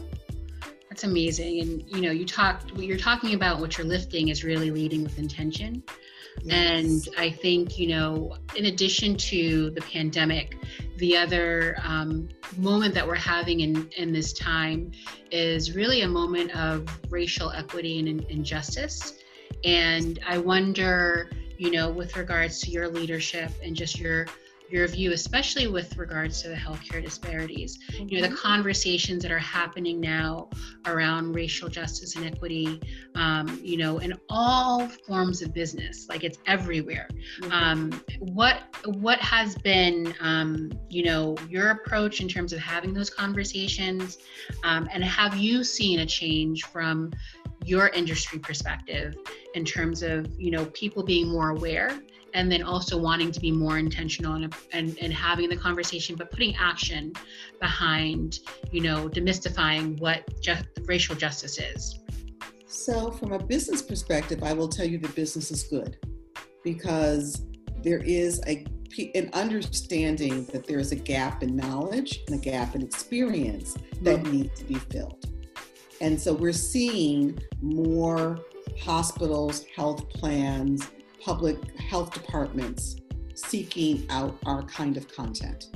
That's 0.87 1.03
amazing. 1.03 1.61
And 1.61 1.89
you 1.89 2.01
know, 2.01 2.11
you 2.11 2.27
talked 2.27 2.73
what 2.73 2.85
you're 2.85 2.99
talking 2.99 3.33
about 3.33 3.59
what 3.59 3.75
you're 3.75 3.87
lifting 3.87 4.27
is 4.27 4.43
really 4.43 4.69
leading 4.69 5.03
with 5.03 5.17
intention. 5.17 5.81
Yes. 6.43 7.07
And 7.07 7.15
I 7.17 7.31
think, 7.31 7.79
you 7.79 7.87
know, 7.87 8.37
in 8.55 8.65
addition 8.65 9.17
to 9.17 9.71
the 9.71 9.81
pandemic, 9.81 10.57
the 10.97 11.17
other 11.17 11.75
um, 11.81 12.29
moment 12.57 12.93
that 12.93 13.07
we're 13.07 13.15
having 13.15 13.61
in, 13.61 13.89
in 13.97 14.13
this 14.13 14.31
time 14.31 14.91
is 15.31 15.75
really 15.75 16.01
a 16.01 16.07
moment 16.07 16.55
of 16.55 16.87
racial 17.09 17.49
equity 17.49 17.97
and 17.97 18.21
injustice. 18.25 19.17
And 19.63 20.19
I 20.27 20.37
wonder, 20.37 21.29
you 21.57 21.71
know, 21.71 21.89
with 21.89 22.15
regards 22.17 22.59
to 22.61 22.71
your 22.71 22.87
leadership 22.87 23.51
and 23.63 23.75
just 23.75 23.99
your 23.99 24.27
your 24.71 24.87
view, 24.87 25.11
especially 25.11 25.67
with 25.67 25.97
regards 25.97 26.41
to 26.41 26.47
the 26.47 26.55
healthcare 26.55 27.03
disparities. 27.03 27.77
Mm-hmm. 27.91 28.07
You 28.07 28.15
know, 28.15 28.27
the 28.27 28.33
mm-hmm. 28.33 28.47
conversations 28.47 29.21
that 29.23 29.31
are 29.31 29.39
happening 29.39 29.99
now 29.99 30.49
around 30.85 31.33
racial 31.33 31.67
justice 31.67 32.15
and 32.15 32.25
equity, 32.25 32.81
um, 33.15 33.59
you 33.61 33.77
know, 33.77 33.99
in 33.99 34.13
all 34.29 34.87
forms 34.87 35.41
of 35.41 35.53
business, 35.53 36.07
like 36.09 36.23
it's 36.23 36.39
everywhere. 36.47 37.07
Mm-hmm. 37.41 37.51
Um, 37.51 38.03
what 38.19 38.63
what 38.85 39.19
has 39.19 39.55
been, 39.55 40.13
um, 40.21 40.71
you 40.89 41.03
know, 41.03 41.37
your 41.49 41.71
approach 41.71 42.21
in 42.21 42.27
terms 42.27 42.53
of 42.53 42.59
having 42.59 42.93
those 42.93 43.09
conversations, 43.09 44.19
um, 44.63 44.87
and 44.91 45.03
have 45.03 45.35
you 45.35 45.63
seen 45.63 45.99
a 45.99 46.05
change 46.05 46.63
from 46.65 47.11
your 47.65 47.89
industry 47.89 48.39
perspective 48.39 49.15
in 49.53 49.65
terms 49.65 50.01
of 50.03 50.27
you 50.39 50.51
know 50.51 50.65
people 50.67 51.03
being 51.03 51.27
more 51.27 51.49
aware 51.49 52.01
and 52.33 52.51
then 52.51 52.63
also 52.63 52.97
wanting 52.97 53.29
to 53.31 53.41
be 53.41 53.51
more 53.51 53.77
intentional 53.77 54.35
and, 54.35 54.55
and, 54.71 54.97
and 55.01 55.13
having 55.13 55.49
the 55.49 55.57
conversation 55.57 56.15
but 56.15 56.31
putting 56.31 56.55
action 56.55 57.13
behind 57.59 58.39
you 58.71 58.81
know 58.81 59.09
demystifying 59.09 59.99
what 59.99 60.23
just 60.41 60.65
racial 60.85 61.15
justice 61.15 61.59
is 61.59 61.99
so 62.65 63.11
from 63.11 63.33
a 63.33 63.39
business 63.39 63.81
perspective 63.81 64.41
i 64.43 64.53
will 64.53 64.67
tell 64.67 64.85
you 64.85 64.97
the 64.97 65.09
business 65.09 65.51
is 65.51 65.63
good 65.63 65.97
because 66.63 67.45
there 67.83 67.99
is 67.99 68.41
a 68.47 68.65
in 68.97 69.29
understanding 69.33 70.45
that 70.45 70.67
there's 70.67 70.91
a 70.91 70.95
gap 70.95 71.43
in 71.43 71.55
knowledge 71.55 72.19
and 72.27 72.35
a 72.35 72.43
gap 72.43 72.75
in 72.75 72.81
experience 72.81 73.75
that 74.01 74.19
mm-hmm. 74.19 74.31
needs 74.31 74.59
to 74.59 74.65
be 74.65 74.75
filled. 74.75 75.30
And 76.01 76.19
so 76.19 76.33
we're 76.33 76.51
seeing 76.51 77.39
more 77.61 78.39
hospitals, 78.79 79.65
health 79.75 80.09
plans, 80.09 80.89
public 81.23 81.79
health 81.79 82.11
departments 82.11 82.95
seeking 83.35 84.07
out 84.09 84.35
our 84.47 84.63
kind 84.63 84.97
of 84.97 85.07
content. 85.07 85.67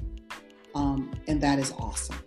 Um, 0.73 1.11
and 1.27 1.39
that 1.41 1.59
is 1.59 1.71
awesome. 1.77 2.17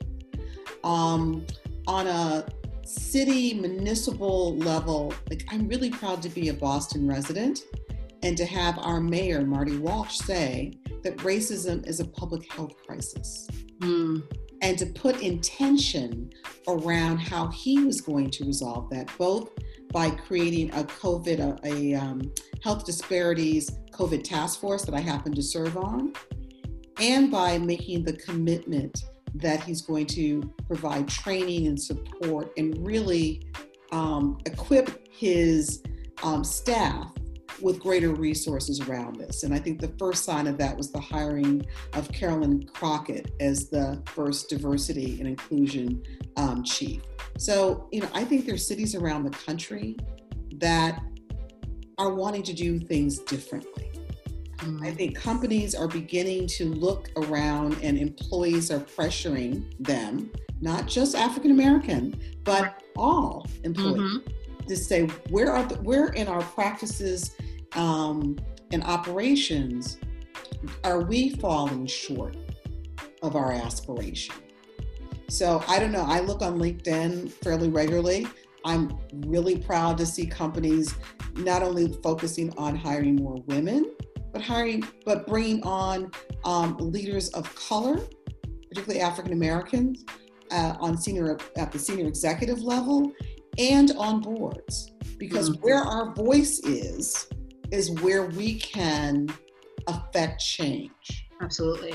Um, 0.85 1.45
on 1.89 2.07
a 2.07 2.47
city 2.85 3.55
municipal 3.55 4.57
level, 4.57 5.13
like 5.29 5.45
I'm 5.51 5.67
really 5.67 5.91
proud 5.91 6.23
to 6.23 6.29
be 6.29 6.51
a 6.51 6.55
Boston 6.55 7.09
resident 7.09 7.63
and 8.23 8.37
to 8.37 8.47
have 8.47 8.79
our 8.79 9.01
mayor, 9.01 9.45
Marty 9.45 9.77
Walsh, 9.77 10.19
say 10.19 10.73
that 11.03 11.17
racism 11.19 11.87
is 11.87 11.99
a 11.99 12.05
public 12.05 12.51
health 12.53 12.75
crisis. 12.87 13.49
Mm. 13.81 14.23
And 14.61 14.77
to 14.79 14.87
put 14.87 15.23
intention 15.23 16.31
around 16.67 17.19
how 17.19 17.49
he 17.49 17.85
was 17.85 18.01
going 18.01 18.31
to 18.31 18.45
resolve 18.45 18.91
that, 18.91 19.11
both 19.17 19.51
by 19.93 20.11
creating 20.11 20.71
a 20.71 20.85
COVID, 20.85 21.39
a, 21.39 21.67
a 21.67 21.95
um, 21.95 22.33
health 22.63 22.85
disparities 22.85 23.71
COVID 23.93 24.25
task 24.25 24.61
force 24.61 24.85
that 24.85 24.95
I 24.95 25.01
happen 25.01 25.35
to 25.35 25.43
serve 25.43 25.77
on, 25.77 26.13
and 27.01 27.31
by 27.31 27.59
making 27.59 28.05
the 28.05 28.15
commitment 28.15 29.05
that 29.35 29.63
he's 29.63 29.83
going 29.83 30.07
to 30.07 30.43
provide 30.67 31.09
training 31.09 31.67
and 31.67 31.81
support 31.81 32.53
and 32.57 32.87
really 32.87 33.47
um, 33.93 34.39
equip 34.47 35.07
his 35.11 35.83
um, 36.23 36.43
staff 36.45 37.13
with 37.61 37.81
greater 37.81 38.11
resources 38.11 38.81
around 38.81 39.17
this. 39.17 39.43
And 39.43 39.55
I 39.55 39.59
think 39.59 39.81
the 39.81 39.93
first 39.99 40.25
sign 40.25 40.47
of 40.47 40.59
that 40.59 40.77
was 40.77 40.91
the 40.91 41.01
hiring 41.01 41.67
of 41.95 42.09
Karilyn 42.09 42.73
Crockett 42.73 43.33
as 43.41 43.69
the 43.69 44.03
first 44.07 44.49
diversity 44.49 45.19
and 45.19 45.29
inclusion 45.29 46.03
um, 46.37 46.63
chief. 46.63 47.03
So, 47.37 47.89
you 47.93 48.01
know, 48.01 48.09
I 48.15 48.25
think 48.25 48.47
there's 48.47 48.67
cities 48.67 48.95
around 48.95 49.25
the 49.25 49.31
country 49.31 49.97
that 50.55 51.01
are 51.99 52.15
wanting 52.15 52.43
to 52.45 52.53
do 52.53 52.79
things 52.79 53.19
differently. 53.19 53.91
Mm-hmm. 54.59 54.85
I 54.85 54.91
think 54.91 55.17
companies 55.17 55.75
are 55.75 55.89
beginning 55.89 56.47
to 56.49 56.67
look 56.67 57.11
around 57.17 57.77
and 57.83 57.97
employees 57.97 58.71
are 58.71 58.81
pressuring 58.81 59.73
them, 59.79 60.31
not 60.61 60.87
just 60.87 61.15
African 61.15 61.53
American, 61.53 62.21
but 62.45 62.83
all 62.97 63.47
employees. 63.65 64.01
Mm-hmm 64.01 64.33
to 64.69 64.77
say 64.77 65.07
where 65.31 65.51
are 65.51 65.65
the, 65.65 65.75
where 65.77 66.09
in 66.09 66.29
our 66.29 66.43
practices 66.43 67.35
um, 67.75 68.37
and 68.73 68.83
operations 68.85 69.99
are 70.85 71.03
we 71.03 71.31
falling 71.31 71.87
short 71.87 72.37
of 73.23 73.37
our 73.37 73.53
aspiration? 73.53 74.35
So 75.29 75.63
I 75.69 75.79
don't 75.79 75.93
know. 75.93 76.05
I 76.07 76.21
look 76.21 76.43
on 76.43 76.59
LinkedIn 76.59 77.31
fairly 77.31 77.69
regularly. 77.69 78.27
I'm 78.65 78.99
really 79.27 79.59
proud 79.59 79.99
to 79.99 80.07
see 80.07 80.27
companies 80.27 80.95
not 81.37 81.63
only 81.63 81.93
focusing 82.03 82.53
on 82.57 82.75
hiring 82.75 83.17
more 83.17 83.43
women, 83.47 83.95
but 84.33 84.43
hiring, 84.43 84.85
but 85.05 85.27
bringing 85.27 85.63
on 85.63 86.11
um, 86.45 86.77
leaders 86.79 87.29
of 87.31 87.53
color, 87.55 87.99
particularly 88.69 89.01
African 89.01 89.33
Americans, 89.33 90.05
uh, 90.51 90.75
on 90.81 90.97
senior 90.97 91.39
at 91.57 91.73
the 91.73 91.79
senior 91.79 92.07
executive 92.07 92.61
level, 92.61 93.13
and 93.59 93.93
on 93.99 94.21
boards. 94.21 94.93
Because 95.19 95.51
mm-hmm. 95.51 95.61
where 95.61 95.83
our 95.83 96.15
voice 96.15 96.61
is, 96.61 97.29
is 97.71 97.91
where 98.01 98.27
we 98.27 98.59
can 98.59 99.29
affect 99.87 100.41
change. 100.41 101.27
Absolutely. 101.41 101.95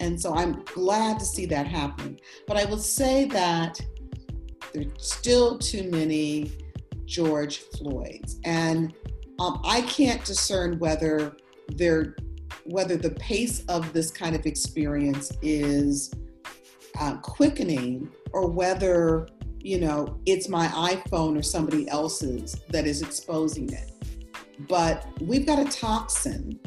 And 0.00 0.20
so 0.20 0.34
I'm 0.34 0.64
glad 0.64 1.18
to 1.20 1.24
see 1.24 1.46
that 1.46 1.66
happening. 1.66 2.20
But 2.46 2.56
I 2.56 2.64
will 2.64 2.78
say 2.78 3.26
that 3.26 3.80
there's 4.72 4.92
still 4.98 5.58
too 5.58 5.88
many 5.90 6.50
George 7.04 7.58
Floyds. 7.58 8.40
And 8.44 8.94
um, 9.38 9.60
I 9.64 9.82
can't 9.82 10.24
discern 10.24 10.78
whether 10.78 11.36
they're 11.68 12.16
whether 12.64 12.96
the 12.96 13.10
pace 13.10 13.64
of 13.68 13.92
this 13.92 14.10
kind 14.10 14.36
of 14.36 14.46
experience 14.46 15.32
is 15.42 16.12
uh, 17.00 17.16
quickening 17.16 18.08
or 18.32 18.48
whether 18.48 19.26
you 19.58 19.80
know 19.80 20.20
it's 20.26 20.48
my 20.48 20.66
iphone 20.68 21.36
or 21.36 21.42
somebody 21.42 21.88
else's 21.88 22.60
that 22.68 22.86
is 22.86 23.02
exposing 23.02 23.72
it 23.72 23.91
but 24.60 25.06
we've 25.20 25.46
got 25.46 25.58
a 25.58 25.70
toxin 25.70 26.58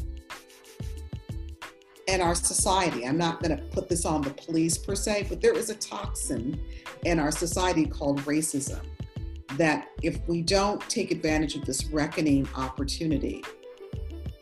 in 2.07 2.21
our 2.21 2.35
society. 2.35 3.05
I'm 3.05 3.17
not 3.17 3.41
going 3.41 3.57
to 3.57 3.63
put 3.65 3.89
this 3.89 4.05
on 4.05 4.21
the 4.21 4.29
police 4.31 4.77
per 4.77 4.95
se, 4.95 5.25
but 5.29 5.41
there 5.41 5.55
is 5.55 5.69
a 5.69 5.75
toxin 5.75 6.61
in 7.03 7.19
our 7.19 7.31
society 7.31 7.85
called 7.85 8.21
racism 8.21 8.81
that 9.57 9.87
if 10.03 10.19
we 10.27 10.41
don't 10.41 10.81
take 10.89 11.11
advantage 11.11 11.55
of 11.55 11.65
this 11.65 11.85
reckoning 11.85 12.47
opportunity, 12.55 13.43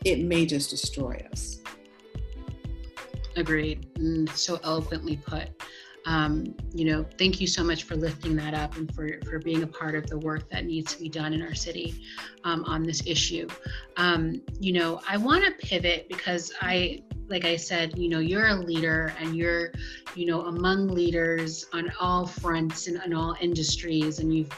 it 0.04 0.20
may 0.20 0.44
just 0.44 0.70
destroy 0.70 1.24
us. 1.32 1.60
Agreed. 3.36 3.86
So 4.34 4.60
eloquently 4.62 5.16
put 5.16 5.48
um, 6.06 6.54
you 6.74 6.84
know, 6.84 7.04
thank 7.18 7.40
you 7.40 7.46
so 7.46 7.64
much 7.64 7.84
for 7.84 7.96
lifting 7.96 8.36
that 8.36 8.54
up 8.54 8.76
and 8.76 8.94
for, 8.94 9.08
for 9.24 9.38
being 9.38 9.62
a 9.62 9.66
part 9.66 9.94
of 9.94 10.06
the 10.06 10.18
work 10.18 10.50
that 10.50 10.66
needs 10.66 10.94
to 10.94 11.00
be 11.00 11.08
done 11.08 11.32
in 11.32 11.42
our 11.42 11.54
city 11.54 12.02
um, 12.44 12.64
on 12.64 12.82
this 12.82 13.02
issue. 13.06 13.48
Um, 13.96 14.42
you 14.60 14.72
know, 14.72 15.00
I 15.08 15.16
want 15.16 15.44
to 15.44 15.66
pivot 15.66 16.08
because 16.08 16.52
I, 16.60 17.02
like 17.28 17.46
I 17.46 17.56
said, 17.56 17.96
you 17.96 18.08
know, 18.10 18.18
you're 18.18 18.48
a 18.48 18.54
leader 18.54 19.14
and 19.18 19.34
you're, 19.34 19.72
you 20.14 20.26
know, 20.26 20.42
among 20.42 20.88
leaders 20.88 21.64
on 21.72 21.90
all 21.98 22.26
fronts 22.26 22.86
and 22.86 23.02
in 23.02 23.14
all 23.14 23.34
industries, 23.40 24.18
and 24.18 24.34
you've 24.34 24.50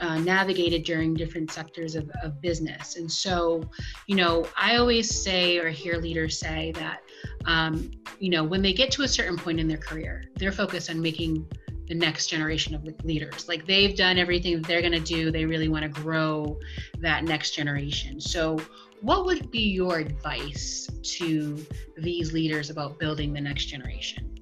uh, 0.00 0.18
navigated 0.18 0.84
during 0.84 1.14
different 1.14 1.50
sectors 1.50 1.94
of, 1.94 2.10
of 2.22 2.40
business. 2.40 2.96
And 2.96 3.10
so, 3.10 3.62
you 4.06 4.16
know, 4.16 4.46
I 4.56 4.76
always 4.76 5.22
say 5.22 5.58
or 5.58 5.68
hear 5.68 5.96
leaders 5.96 6.38
say 6.38 6.72
that 6.76 7.00
um, 7.46 7.90
you 8.18 8.30
know, 8.30 8.44
when 8.44 8.62
they 8.62 8.72
get 8.72 8.90
to 8.92 9.02
a 9.02 9.08
certain 9.08 9.36
point 9.36 9.60
in 9.60 9.68
their 9.68 9.78
career, 9.78 10.24
they're 10.36 10.52
focused 10.52 10.90
on 10.90 11.00
making 11.00 11.46
the 11.88 11.94
next 11.94 12.26
generation 12.26 12.74
of 12.74 12.84
leaders. 13.04 13.48
Like 13.48 13.66
they've 13.66 13.96
done 13.96 14.18
everything 14.18 14.60
they're 14.62 14.82
going 14.82 14.92
to 14.92 15.00
do. 15.00 15.30
They 15.30 15.46
really 15.46 15.68
want 15.68 15.82
to 15.82 15.88
grow 15.88 16.58
that 16.98 17.24
next 17.24 17.52
generation. 17.52 18.20
So, 18.20 18.58
what 19.00 19.24
would 19.26 19.50
be 19.50 19.60
your 19.60 19.98
advice 19.98 20.88
to 21.18 21.64
these 21.96 22.32
leaders 22.32 22.68
about 22.68 22.98
building 22.98 23.32
the 23.32 23.40
next 23.40 23.66
generation? 23.66 24.34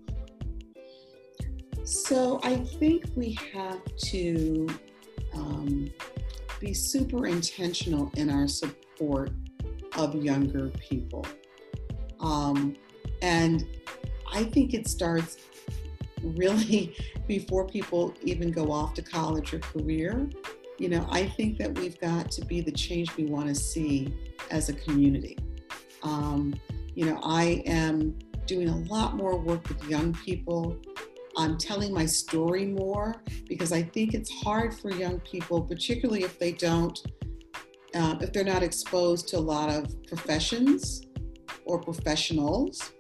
So, 1.85 2.41
I 2.43 2.57
think 2.57 3.05
we 3.15 3.39
have 3.53 3.81
to 3.97 4.67
um, 5.37 5.91
be 6.61 6.73
super 6.75 7.27
intentional 7.27 8.11
in 8.17 8.31
our 8.31 8.49
support 8.49 9.31
of 9.97 10.15
younger 10.15 10.69
people. 10.69 11.27
Um, 12.21 12.77
and 13.23 13.65
I 14.33 14.45
think 14.45 14.75
it 14.75 14.89
starts 14.89 15.39
really 16.23 16.97
before 17.27 17.67
people 17.67 18.15
even 18.23 18.51
go 18.51 18.71
off 18.71 18.95
to 18.95 19.03
college 19.03 19.53
or 19.55 19.59
career. 19.59 20.29
You 20.79 20.91
know, 20.91 21.07
I 21.11 21.27
think 21.27 21.59
that 21.59 21.79
we've 21.79 21.99
got 22.01 22.31
to 22.33 22.45
be 22.45 22.61
the 22.61 22.73
change 22.73 23.17
we 23.17 23.25
want 23.25 23.49
to 23.49 23.55
see 23.55 24.15
as 24.51 24.69
a 24.69 24.75
community. 24.75 25.39
Um, 26.03 26.55
you 26.95 27.07
know, 27.07 27.19
I 27.23 27.63
am 27.67 28.19
doing 28.47 28.69
a 28.69 28.77
lot 28.93 29.17
more 29.17 29.39
work 29.39 29.69
with 29.69 29.83
young 29.89 30.15
people. 30.15 30.77
I'm 31.37 31.59
telling 31.59 31.93
my 31.93 32.07
story 32.07 32.67
more 32.67 33.23
because 33.47 33.73
I 33.73 33.83
think 33.83 34.15
it's 34.15 34.31
hard 34.43 34.73
for 34.73 34.91
young 34.91 35.21
people, 35.21 35.63
particularly 35.63 36.23
if 36.23 36.39
they 36.39 36.53
don't, 36.53 36.99
uh, 37.95 38.17
if 38.21 38.33
they're 38.33 38.45
not 38.45 38.63
exposed 38.63 39.29
to 39.29 39.39
a 39.39 39.41
lot 39.41 39.69
of 39.69 40.03
professions 40.05 41.03
or 41.67 41.79
professionals 41.79 42.93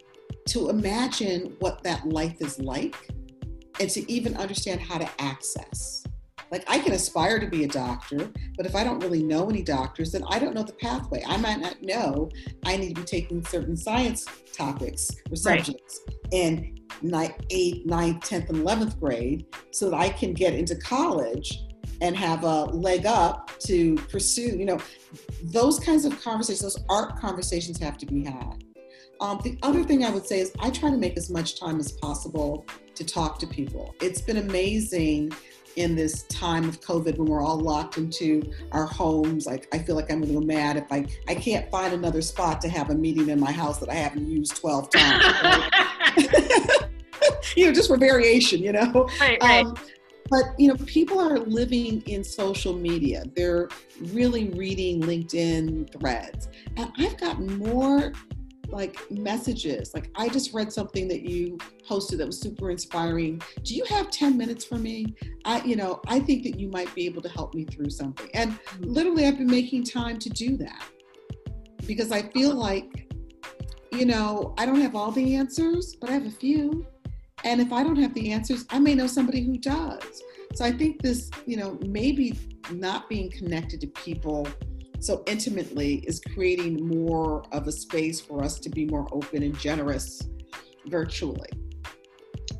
to 0.48 0.68
imagine 0.68 1.56
what 1.60 1.82
that 1.82 2.06
life 2.06 2.36
is 2.40 2.58
like 2.58 2.96
and 3.80 3.90
to 3.90 4.10
even 4.10 4.36
understand 4.36 4.80
how 4.80 4.98
to 4.98 5.08
access. 5.18 6.05
Like 6.50 6.64
I 6.68 6.78
can 6.78 6.92
aspire 6.92 7.38
to 7.38 7.46
be 7.46 7.64
a 7.64 7.68
doctor, 7.68 8.30
but 8.56 8.66
if 8.66 8.74
I 8.74 8.84
don't 8.84 9.00
really 9.00 9.22
know 9.22 9.48
any 9.48 9.62
doctors, 9.62 10.12
then 10.12 10.22
I 10.28 10.38
don't 10.38 10.54
know 10.54 10.62
the 10.62 10.72
pathway. 10.74 11.22
I 11.26 11.36
might 11.36 11.60
not 11.60 11.82
know 11.82 12.30
I 12.64 12.76
need 12.76 12.94
to 12.94 13.00
be 13.00 13.06
taking 13.06 13.44
certain 13.44 13.76
science 13.76 14.26
topics 14.52 15.10
or 15.30 15.36
subjects 15.36 16.00
right. 16.06 16.32
in 16.32 16.78
ninth, 17.02 17.34
eighth, 17.50 17.86
ninth, 17.86 18.24
tenth, 18.24 18.48
and 18.48 18.58
eleventh 18.58 18.98
grade, 19.00 19.46
so 19.72 19.90
that 19.90 19.96
I 19.96 20.08
can 20.08 20.32
get 20.32 20.54
into 20.54 20.76
college 20.76 21.62
and 22.00 22.16
have 22.16 22.44
a 22.44 22.64
leg 22.64 23.06
up 23.06 23.50
to 23.60 23.96
pursue. 24.10 24.56
You 24.56 24.66
know, 24.66 24.78
those 25.42 25.78
kinds 25.78 26.04
of 26.04 26.20
conversations, 26.22 26.62
those 26.62 26.84
art 26.88 27.18
conversations 27.18 27.78
have 27.80 27.98
to 27.98 28.06
be 28.06 28.24
had. 28.24 28.62
Um, 29.20 29.40
the 29.42 29.58
other 29.62 29.82
thing 29.82 30.04
I 30.04 30.10
would 30.10 30.26
say 30.26 30.40
is 30.40 30.52
I 30.60 30.70
try 30.70 30.90
to 30.90 30.98
make 30.98 31.16
as 31.16 31.30
much 31.30 31.58
time 31.58 31.80
as 31.80 31.92
possible 31.92 32.66
to 32.94 33.04
talk 33.04 33.38
to 33.38 33.46
people. 33.46 33.94
It's 34.02 34.20
been 34.20 34.36
amazing 34.36 35.32
in 35.76 35.94
this 35.94 36.24
time 36.24 36.68
of 36.68 36.80
COVID 36.80 37.18
when 37.18 37.28
we're 37.28 37.42
all 37.42 37.58
locked 37.58 37.98
into 37.98 38.42
our 38.72 38.86
homes. 38.86 39.46
Like 39.46 39.68
I 39.72 39.78
feel 39.78 39.94
like 39.94 40.10
I'm 40.10 40.20
going 40.20 40.32
to 40.32 40.40
go 40.40 40.44
mad 40.44 40.76
if 40.76 40.90
I 40.90 41.06
I 41.28 41.34
can't 41.34 41.70
find 41.70 41.94
another 41.94 42.22
spot 42.22 42.60
to 42.62 42.68
have 42.68 42.90
a 42.90 42.94
meeting 42.94 43.28
in 43.28 43.38
my 43.38 43.52
house 43.52 43.78
that 43.78 43.88
I 43.88 43.94
haven't 43.94 44.26
used 44.28 44.56
12 44.56 44.90
times. 44.90 45.64
you 47.56 47.66
know, 47.66 47.72
just 47.72 47.88
for 47.88 47.96
variation, 47.96 48.62
you 48.62 48.72
know. 48.72 49.08
Right, 49.20 49.38
right. 49.42 49.64
Um, 49.66 49.76
but 50.28 50.44
you 50.58 50.68
know, 50.68 50.76
people 50.86 51.20
are 51.20 51.38
living 51.38 52.02
in 52.06 52.24
social 52.24 52.74
media. 52.74 53.24
They're 53.34 53.68
really 54.06 54.48
reading 54.50 55.02
LinkedIn 55.02 55.98
threads, 55.98 56.48
and 56.76 56.90
I've 56.98 57.16
got 57.18 57.40
more 57.40 58.12
like 58.68 58.98
messages. 59.10 59.94
Like 59.94 60.10
I 60.14 60.28
just 60.28 60.52
read 60.52 60.72
something 60.72 61.08
that 61.08 61.22
you 61.22 61.58
posted 61.86 62.18
that 62.20 62.26
was 62.26 62.40
super 62.40 62.70
inspiring. 62.70 63.40
Do 63.62 63.74
you 63.74 63.84
have 63.86 64.10
10 64.10 64.36
minutes 64.36 64.64
for 64.64 64.76
me? 64.76 65.14
I, 65.44 65.62
you 65.62 65.76
know, 65.76 66.00
I 66.08 66.20
think 66.20 66.42
that 66.44 66.58
you 66.58 66.68
might 66.68 66.92
be 66.94 67.06
able 67.06 67.22
to 67.22 67.28
help 67.28 67.54
me 67.54 67.64
through 67.64 67.90
something. 67.90 68.28
And 68.34 68.52
mm-hmm. 68.52 68.84
literally 68.84 69.26
I've 69.26 69.38
been 69.38 69.50
making 69.50 69.84
time 69.84 70.18
to 70.18 70.28
do 70.28 70.56
that 70.58 70.84
because 71.86 72.12
I 72.12 72.22
feel 72.22 72.54
like, 72.54 73.12
you 73.92 74.06
know, 74.06 74.54
I 74.58 74.66
don't 74.66 74.80
have 74.80 74.94
all 74.94 75.10
the 75.10 75.36
answers, 75.36 75.96
but 75.96 76.10
I 76.10 76.14
have 76.14 76.26
a 76.26 76.30
few. 76.30 76.86
And 77.44 77.60
if 77.60 77.72
I 77.72 77.82
don't 77.82 77.96
have 77.96 78.14
the 78.14 78.32
answers, 78.32 78.64
I 78.70 78.78
may 78.78 78.94
know 78.94 79.06
somebody 79.06 79.42
who 79.44 79.56
does. 79.56 80.22
So 80.54 80.64
I 80.64 80.72
think 80.72 81.02
this, 81.02 81.30
you 81.44 81.56
know, 81.56 81.78
maybe 81.86 82.36
not 82.70 83.08
being 83.08 83.30
connected 83.30 83.80
to 83.82 83.86
people 83.88 84.48
so 85.06 85.22
intimately 85.26 86.02
is 86.08 86.20
creating 86.34 86.84
more 86.84 87.44
of 87.52 87.68
a 87.68 87.72
space 87.72 88.20
for 88.20 88.42
us 88.42 88.58
to 88.58 88.68
be 88.68 88.86
more 88.86 89.06
open 89.12 89.44
and 89.44 89.56
generous 89.56 90.20
virtually. 90.86 91.48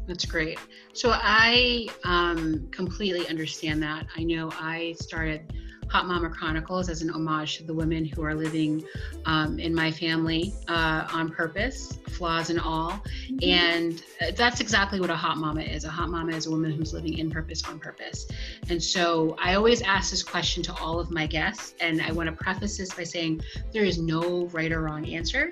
That's 0.07 0.25
great. 0.25 0.57
So 0.93 1.11
I 1.13 1.89
um, 2.05 2.69
completely 2.71 3.27
understand 3.27 3.83
that. 3.83 4.07
I 4.17 4.23
know 4.23 4.53
I 4.53 4.95
started 5.01 5.53
Hot 5.89 6.07
Mama 6.07 6.31
Chronicles 6.31 6.89
as 6.89 7.03
an 7.03 7.11
homage 7.11 7.59
to 7.59 7.65
the 7.65 7.75
women 7.75 8.05
who 8.05 8.23
are 8.23 8.35
living 8.35 8.85
um, 9.25 9.59
in 9.59 9.75
my 9.75 9.91
family 9.91 10.53
uh, 10.69 11.07
on 11.13 11.31
purpose, 11.31 11.99
flaws 12.09 12.51
and 12.51 12.61
all. 12.61 12.91
Mm-hmm. 12.91 13.39
And 13.43 14.03
that's 14.37 14.61
exactly 14.61 15.01
what 15.01 15.11
a 15.11 15.17
hot 15.17 15.39
mama 15.39 15.61
is. 15.61 15.85
A 15.85 15.89
hot 15.89 16.09
mama 16.11 16.33
is 16.33 16.47
a 16.47 16.51
woman 16.51 16.73
who's 16.73 16.93
living 16.93 17.19
in 17.19 17.31
purpose 17.31 17.65
on 17.65 17.79
purpose. 17.79 18.27
And 18.69 18.83
so 18.83 19.37
I 19.41 19.55
always 19.55 19.81
ask 19.83 20.11
this 20.11 20.23
question 20.23 20.63
to 20.65 20.75
all 20.75 20.99
of 20.99 21.11
my 21.11 21.27
guests. 21.27 21.75
And 21.81 22.03
I 22.03 22.13
want 22.13 22.29
to 22.29 22.35
preface 22.35 22.77
this 22.77 22.93
by 22.93 23.05
saying 23.05 23.43
there 23.73 23.85
is 23.85 23.99
no 23.99 24.47
right 24.47 24.73
or 24.73 24.83
wrong 24.83 25.07
answer. 25.07 25.51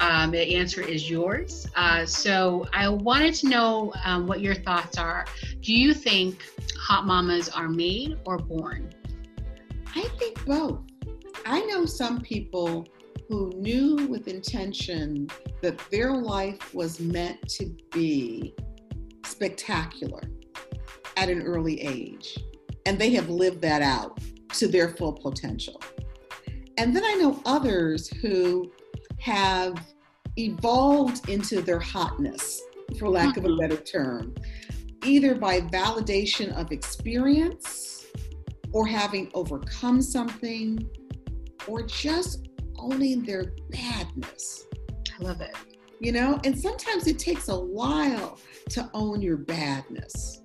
Um, 0.00 0.30
the 0.30 0.56
answer 0.56 0.80
is 0.80 1.10
yours. 1.10 1.66
Uh, 1.76 2.06
so 2.06 2.66
I 2.72 2.88
wanted 2.88 3.34
to 3.34 3.48
know 3.48 3.92
um, 4.04 4.26
what 4.26 4.40
your 4.40 4.54
thoughts 4.54 4.98
are. 4.98 5.26
Do 5.60 5.74
you 5.74 5.92
think 5.92 6.42
hot 6.78 7.06
mamas 7.06 7.48
are 7.48 7.68
made 7.68 8.18
or 8.24 8.38
born? 8.38 8.92
I 9.96 10.08
think 10.18 10.44
both. 10.44 10.80
I 11.46 11.60
know 11.66 11.86
some 11.86 12.20
people 12.20 12.86
who 13.28 13.50
knew 13.54 14.06
with 14.08 14.28
intention 14.28 15.28
that 15.62 15.78
their 15.90 16.12
life 16.12 16.74
was 16.74 17.00
meant 17.00 17.48
to 17.48 17.74
be 17.92 18.54
spectacular 19.24 20.20
at 21.16 21.28
an 21.28 21.42
early 21.42 21.80
age, 21.80 22.36
and 22.86 22.98
they 22.98 23.10
have 23.10 23.28
lived 23.28 23.60
that 23.62 23.82
out 23.82 24.18
to 24.54 24.68
their 24.68 24.88
full 24.88 25.12
potential. 25.12 25.80
And 26.76 26.94
then 26.94 27.04
I 27.04 27.14
know 27.14 27.40
others 27.46 28.08
who 28.08 28.72
have 29.18 29.74
evolved 30.36 31.28
into 31.28 31.62
their 31.62 31.78
hotness, 31.78 32.60
for 32.98 33.08
lack 33.08 33.36
of 33.36 33.44
a 33.44 33.48
mm-hmm. 33.48 33.60
better 33.60 33.76
term, 33.76 34.34
either 35.04 35.34
by 35.34 35.60
validation 35.60 36.52
of 36.52 36.72
experience 36.72 37.83
or 38.74 38.86
having 38.86 39.30
overcome 39.34 40.02
something 40.02 40.86
or 41.66 41.82
just 41.84 42.48
owning 42.76 43.22
their 43.22 43.54
badness. 43.70 44.66
I 45.18 45.22
love 45.22 45.40
it. 45.40 45.54
You 46.00 46.12
know, 46.12 46.38
and 46.44 46.58
sometimes 46.58 47.06
it 47.06 47.18
takes 47.18 47.48
a 47.48 47.58
while 47.58 48.38
to 48.70 48.90
own 48.92 49.22
your 49.22 49.38
badness. 49.38 50.42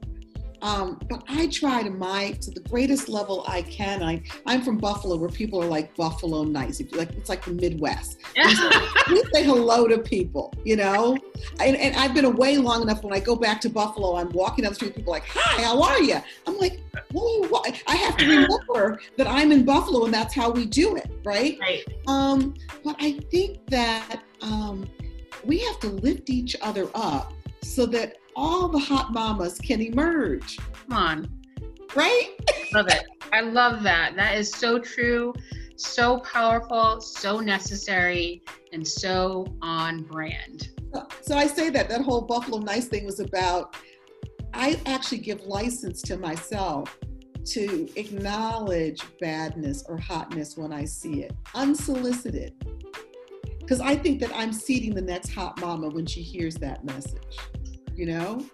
Um, 0.62 1.00
but 1.10 1.24
I 1.28 1.48
try 1.48 1.84
to 1.84 1.89
my 1.89 2.32
to 2.41 2.52
the 2.52 2.60
greatest 2.62 3.10
level 3.10 3.45
I 3.48 3.62
can. 3.62 4.04
I 4.04 4.22
I'm 4.45 4.62
from 4.62 4.78
Buffalo, 4.78 5.15
where 5.15 5.30
people 5.30 5.62
are 5.62 5.67
like 5.67 5.95
Buffalo 5.95 6.43
nice. 6.43 6.80
If 6.80 6.91
you 6.91 6.98
like, 6.98 7.12
it's 7.12 7.30
like 7.30 7.45
the 7.45 7.52
Midwest. 7.52 8.19
we 8.36 9.24
say 9.34 9.43
hello 9.43 9.88
to 9.88 10.00
people, 10.00 10.54
you 10.63 10.76
know. 10.76 11.17
And, 11.60 11.78
and, 11.78 11.95
I've 11.95 12.13
been 12.13 12.26
away 12.26 12.58
long 12.58 12.82
enough. 12.82 13.04
When 13.04 13.13
I 13.13 13.19
go 13.19 13.36
back 13.36 13.62
to 13.62 13.69
Buffalo, 13.69 14.17
I'm 14.17 14.30
walking 14.32 14.63
down 14.63 14.72
the 14.72 14.76
street. 14.76 14.95
People 14.95 15.13
are 15.13 15.17
like, 15.17 15.28
"Hi, 15.30 15.63
how 15.63 15.82
are 15.82 16.02
you?" 16.02 16.17
I'm 16.45 16.58
like, 16.58 16.80
"Whoa!" 17.12 17.63
I 17.88 17.95
have 17.95 18.17
to 18.17 18.28
remember 18.28 19.00
that 19.17 19.28
I'm 19.28 19.52
in 19.52 19.63
Buffalo, 19.65 20.06
and 20.06 20.13
that's 20.13 20.34
how 20.34 20.52
we 20.52 20.65
do 20.65 20.95
it, 20.95 21.10
right? 21.24 21.58
Right. 21.60 21.84
Um, 22.08 22.54
but 22.84 22.95
I 23.00 23.19
think 23.32 23.65
that 23.67 24.22
um, 24.41 24.89
we 25.45 25.60
have 25.60 25.80
to 25.80 25.88
lift 25.88 26.30
each 26.30 26.56
other 26.62 26.89
up 26.93 27.34
so 27.62 27.86
that 27.88 28.17
all 28.39 28.69
the 28.69 28.80
hot 28.80 29.12
mamas 29.12 29.60
can 29.60 29.82
emerge. 29.82 30.58
Come 30.88 30.97
on. 30.97 31.41
Right? 31.93 32.30
love 32.73 32.88
it. 32.88 33.04
I 33.34 33.41
love 33.41 33.84
that. 33.84 34.15
That 34.15 34.38
is 34.38 34.49
so 34.49 34.80
true, 34.80 35.34
so 35.75 36.19
powerful, 36.19 37.02
so 37.02 37.41
necessary, 37.41 38.41
and 38.71 38.88
so 38.88 39.45
on 39.62 40.04
brand. 40.04 40.69
So 41.21 41.36
I 41.36 41.47
say 41.47 41.69
that 41.69 41.89
that 41.89 42.02
whole 42.02 42.21
Buffalo 42.21 42.60
Nice 42.60 42.88
thing 42.88 43.06
was 43.06 43.19
about 43.19 43.75
I 44.54 44.80
actually 44.86 45.19
give 45.19 45.41
license 45.41 46.02
to 46.04 46.17
myself 46.17 46.97
to 47.45 47.89
acknowledge 47.97 49.02
badness 49.19 49.84
or 49.88 49.97
hotness 49.97 50.56
when 50.56 50.71
I 50.71 50.86
see 50.86 51.23
it, 51.23 51.34
unsolicited. 51.56 52.54
Because 53.60 53.82
I 53.82 53.95
think 53.97 54.19
that 54.21 54.32
I'm 54.34 54.54
seeding 54.54 54.95
the 54.95 55.02
next 55.02 55.30
hot 55.30 55.60
mama 55.60 55.89
when 55.89 56.06
she 56.06 56.21
hears 56.21 56.56
that 56.56 56.84
message 56.86 57.38
you 57.99 58.05
know? 58.05 58.45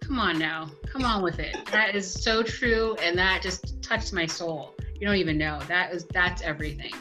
Come 0.00 0.18
on 0.18 0.40
now. 0.40 0.68
Come 0.86 1.04
on 1.04 1.22
with 1.22 1.38
it. 1.38 1.56
That 1.70 1.94
is 1.94 2.12
so 2.12 2.42
true. 2.42 2.96
And 3.00 3.16
that 3.16 3.40
just 3.40 3.80
touched 3.80 4.12
my 4.12 4.26
soul. 4.26 4.74
You 4.98 5.06
don't 5.06 5.16
even 5.16 5.38
know. 5.38 5.60
That 5.68 5.92
is 5.94 6.04
that's 6.06 6.42
everything. 6.42 6.92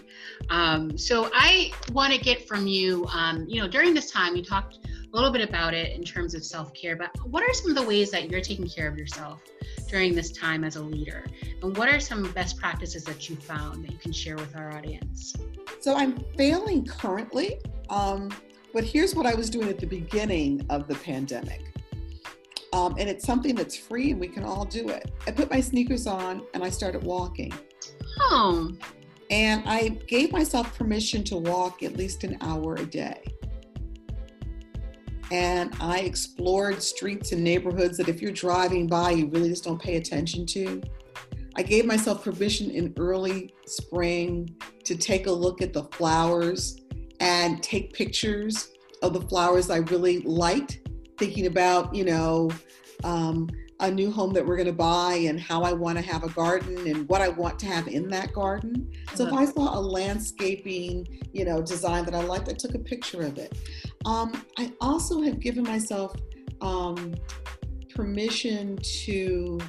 Um, 0.50 0.96
so 0.96 1.32
I 1.34 1.72
want 1.92 2.14
to 2.14 2.20
get 2.20 2.48
from 2.48 2.68
you, 2.68 3.06
um, 3.08 3.46
you 3.48 3.60
know, 3.60 3.68
during 3.68 3.96
this 3.96 4.12
time 4.12 4.36
you 4.36 4.44
talked 4.44 4.78
a 4.86 5.16
little 5.16 5.32
bit 5.32 5.48
about 5.48 5.74
it 5.74 5.96
in 5.96 6.04
terms 6.04 6.36
of 6.36 6.46
self-care, 6.46 6.96
but 6.96 7.10
what 7.28 7.44
are 7.44 7.54
some 7.54 7.72
of 7.72 7.76
the 7.76 7.84
ways 7.84 8.12
that 8.12 8.30
you're 8.30 8.42
taking 8.42 8.70
care 8.70 8.88
of 8.88 8.98
yourself 8.98 9.42
during 9.90 10.14
this 10.14 10.32
time 10.32 10.64
as 10.64 10.76
a 10.76 10.84
leader? 10.84 11.26
And 11.64 11.76
what 11.76 11.90
are 11.90 12.00
some 12.00 12.32
best 12.34 12.58
practices 12.58 13.04
that 13.06 13.28
you 13.28 13.36
found 13.36 13.84
that 13.84 13.92
you 13.92 13.98
can 13.98 14.12
share 14.12 14.36
with 14.36 14.56
our 14.56 14.76
audience? 14.76 15.36
So 15.80 15.96
I'm 15.96 16.24
failing 16.38 16.86
currently, 16.86 17.60
um, 17.90 18.30
but 18.74 18.84
here's 18.84 19.16
what 19.16 19.26
I 19.26 19.34
was 19.34 19.50
doing 19.50 19.70
at 19.70 19.80
the 19.80 19.88
beginning 19.88 20.66
of 20.70 20.88
the 20.88 20.96
pandemic. 20.96 21.62
Um, 22.74 22.96
and 22.98 23.10
it's 23.10 23.26
something 23.26 23.56
that's 23.56 23.76
free 23.76 24.12
and 24.12 24.20
we 24.20 24.28
can 24.28 24.44
all 24.44 24.66
do 24.66 24.90
it. 24.90 25.12
I 25.28 25.32
put 25.32 25.52
my 25.52 25.60
sneakers 25.60 26.08
on 26.08 26.44
and 26.54 26.64
I 26.64 26.70
started 26.70 27.04
walking. 27.04 27.54
Oh. 28.20 28.72
And 29.30 29.64
I 29.66 29.90
gave 30.08 30.32
myself 30.32 30.78
permission 30.78 31.24
to 31.26 31.38
walk 31.38 31.84
at 31.84 31.98
least 31.98 32.24
an 32.24 32.38
hour 32.42 32.76
a 32.76 32.86
day. 32.86 33.24
And 35.32 35.74
I 35.80 36.00
explored 36.00 36.82
streets 36.84 37.32
and 37.32 37.44
neighborhoods 37.44 37.98
that 37.98 38.10
if 38.10 38.22
you're 38.22 38.34
driving 38.34 38.88
by, 38.88 39.12
you 39.12 39.28
really 39.28 39.50
just 39.50 39.64
don't 39.64 39.82
pay 39.82 39.96
attention 39.96 40.46
to. 40.48 40.82
I 41.56 41.64
gave 41.64 41.86
myself 41.86 42.24
permission 42.24 42.70
in 42.72 42.94
early 42.98 43.54
spring 43.66 44.56
to 44.84 44.96
take 44.96 45.28
a 45.28 45.32
look 45.32 45.62
at 45.62 45.74
the 45.74 45.84
flowers 45.86 46.81
and 47.22 47.62
take 47.62 47.94
pictures 47.94 48.72
of 49.04 49.14
the 49.14 49.22
flowers 49.22 49.70
I 49.70 49.78
really 49.78 50.20
liked 50.22 50.80
thinking 51.18 51.46
about, 51.46 51.94
you 51.94 52.04
know, 52.04 52.50
um, 53.04 53.48
a 53.80 53.90
new 53.90 54.12
home 54.12 54.34
that 54.34 54.46
we're 54.46 54.56
going 54.56 54.68
to 54.68 54.74
buy 54.74 55.14
and 55.14 55.40
how 55.40 55.64
I 55.64 55.74
want 55.74 55.98
to 55.98 56.04
have 56.04 56.24
a 56.24 56.30
garden 56.30 56.88
and 56.88 57.08
what 57.10 57.22
I 57.22 57.30
want 57.30 57.58
to 57.60 57.68
have 57.68 57.88
in 57.88 58.10
that 58.10 58.34
garden. 58.34 58.92
So 59.16 59.28
if 59.28 59.34
I 59.34 59.46
saw 59.46 59.78
a 59.78 59.82
landscaping, 59.82 61.08
you 61.32 61.46
know, 61.46 61.62
design 61.62 62.06
that 62.06 62.14
I 62.14 62.22
liked, 62.22 62.50
I 62.50 62.54
took 62.54 62.76
a 62.76 62.80
picture 62.80 63.22
of 63.22 63.38
it. 63.38 63.58
Um, 64.06 64.46
I 64.58 64.72
also 64.82 65.22
have 65.22 65.40
given 65.40 65.64
myself 65.64 66.16
um, 66.62 67.16
permission 67.94 68.78
to 69.06 69.60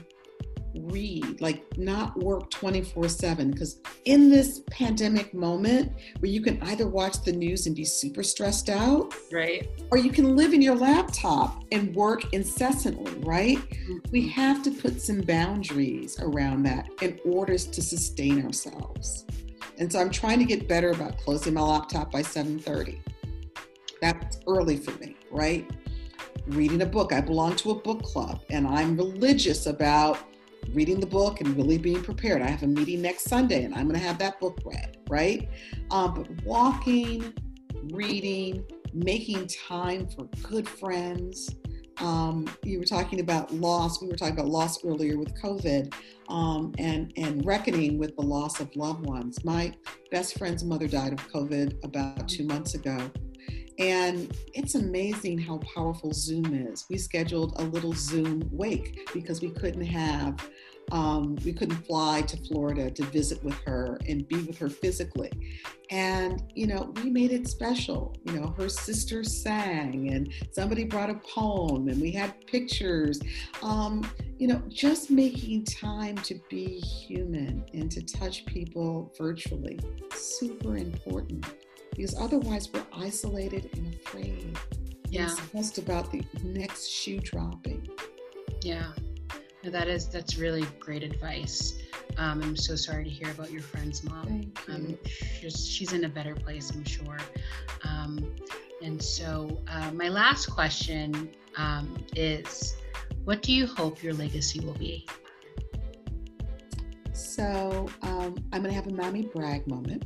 read, 0.75 1.41
like 1.41 1.65
not 1.79 2.19
work 2.23 2.51
24 2.51 3.09
7. 3.09 3.51
Because 3.51 3.81
in 4.05 4.31
this 4.31 4.63
pandemic 4.71 5.35
moment 5.35 5.93
where 6.19 6.31
you 6.31 6.43
can 6.43 6.61
either 6.63 6.89
watch 6.89 7.23
the 7.23 7.33
news 7.33 7.67
and 7.67 7.77
be 7.77 7.85
super 7.85 8.23
stressed 8.23 8.69
out, 8.69 9.15
right? 9.33 9.69
Or 9.91 9.99
you 9.99 10.11
can 10.11 10.37
live 10.37 10.53
in 10.53 10.63
your 10.63 10.75
laptop 10.77 11.65
and 11.73 11.95
work 11.95 12.33
incessantly, 12.33 13.13
right? 13.21 13.59
Mm-hmm. 13.59 13.99
We 14.11 14.29
have 14.29 14.63
to 14.65 14.71
put 14.71 15.01
some 15.01 15.21
boundaries 15.21 16.19
around 16.21 16.65
that 16.65 16.89
in 17.01 17.19
order 17.25 17.57
to 17.57 17.83
sustain 17.83 18.45
ourselves. 18.45 19.27
And 19.79 19.91
so 19.91 19.99
I'm 19.99 20.11
trying 20.11 20.39
to 20.39 20.45
get 20.45 20.69
better 20.69 20.91
about 20.91 21.19
closing 21.19 21.55
my 21.55 21.63
laptop 21.63 22.13
by 22.13 22.23
7:30. 22.23 22.99
That's 24.01 24.39
early 24.47 24.77
for 24.77 24.91
me, 24.99 25.17
right? 25.31 25.69
Reading 26.49 26.83
a 26.83 26.87
book. 26.87 27.13
I 27.13 27.21
belong 27.21 27.55
to 27.57 27.71
a 27.71 27.75
book 27.75 28.03
club 28.03 28.43
and 28.51 28.67
I'm 28.67 28.97
religious 28.97 29.67
about 29.67 30.19
reading 30.71 31.01
the 31.01 31.07
book 31.07 31.41
and 31.41 31.57
really 31.57 31.79
being 31.79 32.03
prepared. 32.03 32.43
I 32.43 32.49
have 32.49 32.63
a 32.63 32.67
meeting 32.67 33.03
next 33.03 33.25
Sunday 33.25 33.65
and 33.65 33.75
I'm 33.75 33.87
going 33.89 33.99
to 33.99 34.07
have 34.07 34.19
that 34.19 34.41
book 34.41 34.59
read, 34.65 34.99
right? 35.09 35.49
Um, 35.91 36.15
but 36.15 36.45
walking, 36.45 37.33
reading, 37.93 38.65
making 38.95 39.49
time 39.49 40.09
for 40.09 40.25
good 40.43 40.69
friends. 40.69 41.55
Um, 41.99 42.49
you 42.65 42.79
were 42.79 42.85
talking 42.85 43.21
about 43.21 43.53
loss. 43.53 44.01
We 44.01 44.09
were 44.09 44.17
talking 44.17 44.35
about 44.35 44.49
loss 44.49 44.85
earlier 44.85 45.19
with 45.19 45.41
COVID 45.41 45.95
um, 46.29 46.73
and, 46.79 47.13
and 47.17 47.45
reckoning 47.45 47.99
with 47.99 48.17
the 48.17 48.23
loss 48.23 48.61
of 48.61 48.75
loved 48.77 49.07
ones. 49.07 49.45
My 49.45 49.75
best 50.11 50.39
friend's 50.39 50.65
mother 50.65 50.89
died 50.89 51.13
of 51.13 51.21
COVID 51.29 51.85
about 51.85 52.29
two 52.29 52.45
months 52.45 52.75
ago. 52.75 53.11
And 53.79 54.37
it's 54.55 54.75
amazing 54.75 55.39
how 55.39 55.59
powerful 55.59 56.13
Zoom 56.13 56.55
is. 56.69 56.85
We 56.91 56.99
scheduled 56.99 57.59
a 57.61 57.65
little 57.65 57.93
Zoom 57.93 58.49
wake 58.53 59.09
because 59.15 59.41
we 59.41 59.51
couldn't 59.51 59.87
have, 59.87 60.47
um, 60.91 61.37
we 61.45 61.53
couldn't 61.53 61.87
fly 61.87 62.23
to 62.23 62.37
Florida 62.37 62.91
to 62.91 63.05
visit 63.05 63.43
with 63.43 63.59
her 63.65 63.99
and 64.07 64.29
be 64.29 64.37
with 64.43 64.59
her 64.59 64.69
physically. 64.69 65.31
And, 65.91 66.43
you 66.55 66.67
know, 66.67 66.93
we 67.03 67.11
made 67.11 67.33
it 67.33 67.49
special. 67.49 68.15
You 68.25 68.41
know, 68.41 68.55
her 68.59 68.69
sister 68.69 69.25
sang 69.25 70.13
and 70.13 70.33
somebody 70.53 70.85
brought 70.85 71.11
a 71.11 71.15
poem 71.15 71.89
and 71.89 72.01
we 72.01 72.11
had 72.11 72.47
pictures. 72.47 73.21
Um, 73.63 74.07
you 74.39 74.49
know, 74.49 74.63
just 74.69 75.11
making 75.11 75.65
time 75.65 76.17
to 76.17 76.39
be 76.51 76.79
human 76.81 77.65
and 77.73 77.91
to 77.91 78.03
touch 78.03 78.45
people 78.45 79.13
virtually, 79.17 79.79
super 80.13 80.77
important 80.77 81.47
because 81.95 82.15
otherwise 82.19 82.69
we're 82.73 82.85
isolated 82.93 83.71
and 83.75 83.95
afraid. 83.95 84.59
Yeah. 85.09 85.25
It's 85.25 85.53
just 85.53 85.79
about 85.79 86.11
the 86.11 86.25
next 86.43 86.89
shoe 86.89 87.21
dropping. 87.21 87.89
Yeah. 88.63 88.93
No, 89.63 89.71
that 89.71 89.87
is 89.87 90.09
that's 90.09 90.39
really 90.39 90.65
great 90.81 91.03
advice. 91.03 91.75
Um, 92.17 92.43
I'm 92.43 92.57
so 92.57 92.77
sorry 92.77 93.05
to 93.05 93.11
hear 93.11 93.31
about 93.31 93.51
your 93.51 93.63
friend's 93.63 94.05
mom. 94.05 94.53
Um, 94.69 94.99
she's, 95.41 95.67
she's 95.67 95.93
in 95.93 96.05
a 96.05 96.09
better 96.09 96.35
place, 96.35 96.71
I'm 96.71 96.85
sure. 96.85 97.19
Um, 97.85 98.35
and 98.83 99.03
so, 99.03 99.63
uh, 99.69 99.93
my 99.93 100.09
last 100.09 100.47
question 100.47 101.31
um, 101.57 101.97
is 102.17 102.77
what 103.25 103.43
do 103.43 103.53
you 103.53 103.67
hope 103.67 104.03
your 104.03 104.15
legacy 104.15 104.61
will 104.61 104.75
be? 104.75 105.07
So, 107.13 107.89
um, 108.03 108.35
I'm 108.53 108.63
going 108.63 108.75
to 108.75 108.75
have 108.75 108.89
a 108.89 108.95
mommy 108.95 109.31
brag 109.33 109.67
moment. 109.67 110.05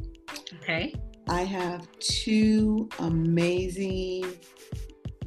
Okay. 0.63 0.95
I 1.29 1.43
have 1.43 1.89
two 1.99 2.89
amazing, 3.01 4.33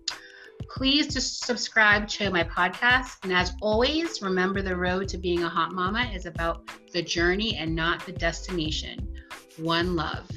Please 0.69 1.13
just 1.13 1.45
subscribe 1.45 2.09
to 2.09 2.31
my 2.31 2.45
podcast. 2.45 3.17
And 3.23 3.33
as 3.33 3.53
always, 3.61 4.23
remember 4.23 4.63
the 4.63 4.77
road 4.77 5.09
to 5.09 5.19
being 5.19 5.43
a 5.43 5.49
hot 5.49 5.73
mama 5.73 6.11
is 6.15 6.27
about 6.27 6.69
the 6.93 7.03
journey 7.03 7.57
and 7.57 7.75
not 7.75 8.05
the 8.07 8.13
destination. 8.13 9.15
One 9.59 9.97
love. 9.97 10.29